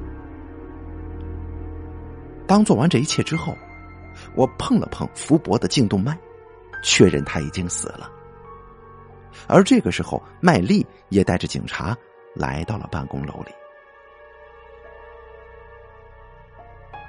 [2.52, 3.58] 当做完这一切之后，
[4.36, 6.20] 我碰了碰福伯的颈动脉，
[6.84, 8.12] 确认他已经死了。
[9.48, 11.98] 而这个时候，麦丽也带着警察
[12.36, 13.54] 来到了办公楼里。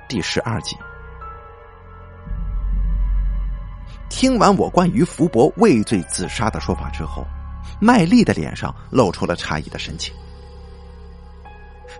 [0.08, 0.76] 第十二集，
[4.08, 7.26] 听完我关于福伯畏罪自杀的说法之后，
[7.80, 10.14] 麦丽的脸上露出了诧异的神情。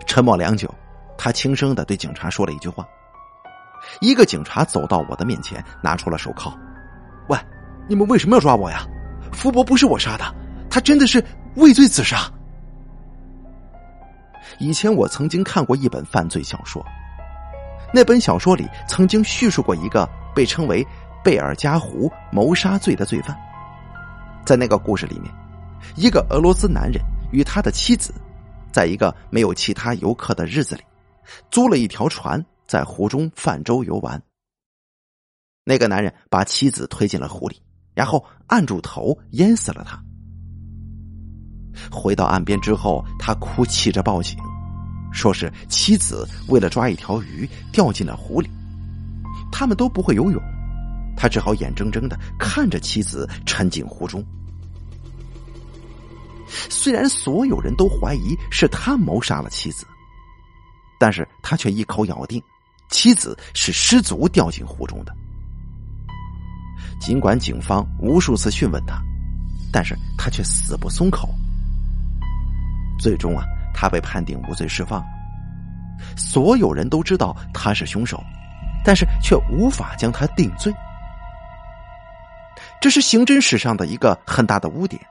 [0.07, 0.73] 沉默良久，
[1.17, 2.87] 他轻声的对警察说了一句话。
[4.01, 6.57] 一个警察走到我的面前，拿出了手铐。
[7.27, 7.37] 喂，
[7.87, 8.85] 你们为什么要抓我呀？
[9.31, 10.35] 福伯不是我杀的，
[10.69, 11.23] 他真的是
[11.55, 12.31] 畏罪自杀。
[14.59, 16.85] 以前我曾经看过一本犯罪小说，
[17.93, 20.85] 那本小说里曾经叙述过一个被称为
[21.23, 23.35] 贝尔加湖谋杀罪的罪犯。
[24.45, 25.33] 在那个故事里面，
[25.95, 28.13] 一个俄罗斯男人与他的妻子，
[28.71, 30.83] 在一个没有其他游客的日子里，
[31.49, 34.19] 租了一条船，在湖中泛舟游玩。
[35.63, 37.61] 那个男人把妻子推进了湖里，
[37.93, 40.03] 然后按住头淹死了他。
[41.91, 44.35] 回到岸边之后，他哭泣着报警，
[45.11, 48.49] 说是妻子为了抓一条鱼掉进了湖里。
[49.51, 50.41] 他们都不会游泳，
[51.15, 54.25] 他只好眼睁睁的看着妻子沉进湖中。
[56.47, 59.85] 虽然所有人都怀疑是他谋杀了妻子，
[60.99, 62.41] 但是他却一口咬定
[62.93, 65.11] 妻子是失足掉进湖中的。
[67.01, 69.01] 尽管警方无数次讯问他，
[69.71, 71.27] 但是他却死不松口。
[72.99, 75.03] 最终啊，他被判定无罪释放。
[76.15, 78.23] 所有人都知道他是凶手，
[78.85, 80.71] 但是却无法将他定罪。
[82.79, 85.01] 这是刑侦史上的一个很大的污点。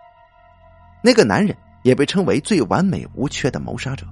[1.02, 4.06] 那个男人也被称为最完美无缺的谋杀者。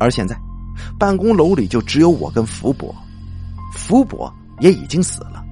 [0.00, 0.36] 而现在，
[0.98, 2.94] 办公楼里就只有我跟福伯，
[3.72, 5.44] 福伯也已经死了。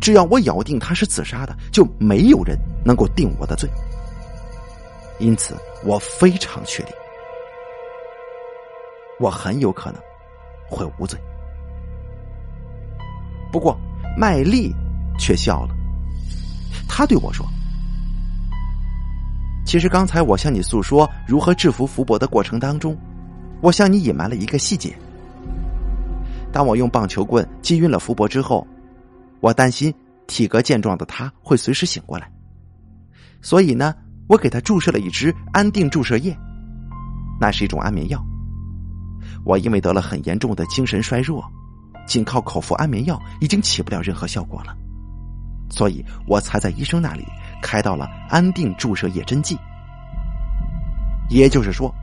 [0.00, 3.68] 只要我咬定他是自杀的，就没有人能够定我的罪。
[5.18, 5.54] 因此，
[5.84, 6.92] 我非常确定，
[9.20, 10.00] 我很有可能
[10.68, 11.18] 会无罪。
[13.52, 13.78] 不过，
[14.18, 14.74] 麦丽
[15.18, 15.74] 却笑了，
[16.88, 17.46] 他对我说
[19.64, 22.96] ：“其实刚才我向你诉说如何制服福伯的过程当中，
[23.64, 24.94] 我向你隐瞒了一个细节。
[26.52, 28.66] 当我用棒球棍击晕了福伯之后，
[29.40, 29.92] 我担心
[30.26, 32.30] 体格健壮的他会随时醒过来，
[33.40, 33.94] 所以呢。”
[34.26, 36.34] 我给他注射了一支安定注射液，
[37.38, 38.18] 那是一种安眠药。
[39.44, 41.44] 我因为得了很严重的精神衰弱，
[42.06, 44.74] 仅靠口服安眠药已经起不了任何效果了，
[45.68, 47.22] 所以我才在医生那里
[47.60, 49.58] 开到了安定注射液针剂。
[51.28, 51.94] 也就是说，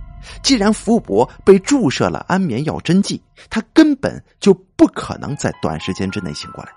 [0.43, 6.71] 既然福伯被注射了安眠药针剂，他根本就不可能在短时间之内醒过来，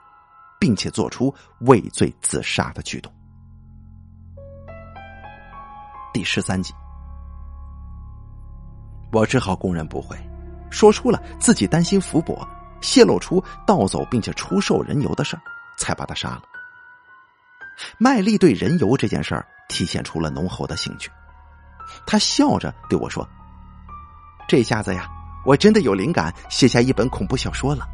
[0.59, 3.13] 并且做出畏罪自杀的举动。
[6.13, 6.73] 第十三集，
[9.13, 10.17] 我只好供认不讳，
[10.71, 12.47] 说出了自己担心福伯
[12.81, 15.43] 泄露出盗走并且出售人油的事儿，
[15.77, 16.43] 才把他杀了。
[17.99, 21.11] 麦丽对人油这件事儿体现出了浓厚的兴趣，
[22.07, 23.27] 他笑着对我说
[24.49, 25.09] ：“这下子呀，
[25.45, 27.87] 我真的有灵感写下一本恐怖小说了。”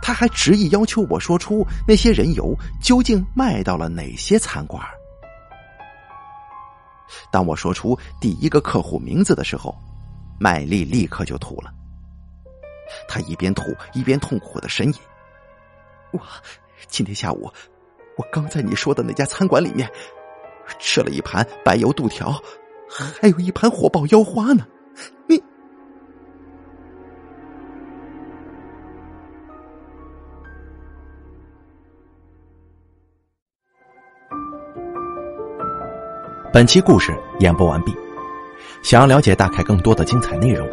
[0.00, 4.82] 他还执意要求我说出那些人油究竟卖到了哪些餐馆。
[7.30, 9.76] 当我说出第一个客户名字的时候，
[10.40, 11.70] 麦丽立刻就吐了。
[13.06, 14.94] 他一边吐一边痛苦的呻吟
[16.12, 16.20] ：“我
[16.88, 17.52] 今天下午，
[18.16, 19.90] 我刚在你说的那家餐馆里面
[20.78, 22.32] 吃了一盘白油肚条，
[22.88, 24.66] 还有一盘火爆腰花呢。”
[25.26, 25.42] 你。
[36.52, 37.94] 本期故事演播完毕。
[38.82, 40.66] 想要了解大凯更多的精彩内容，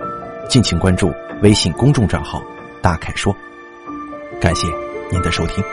[0.47, 2.41] 敬请关注微信公众账号
[2.79, 3.35] “大凯说”。
[4.39, 4.67] 感谢
[5.11, 5.63] 您的收听。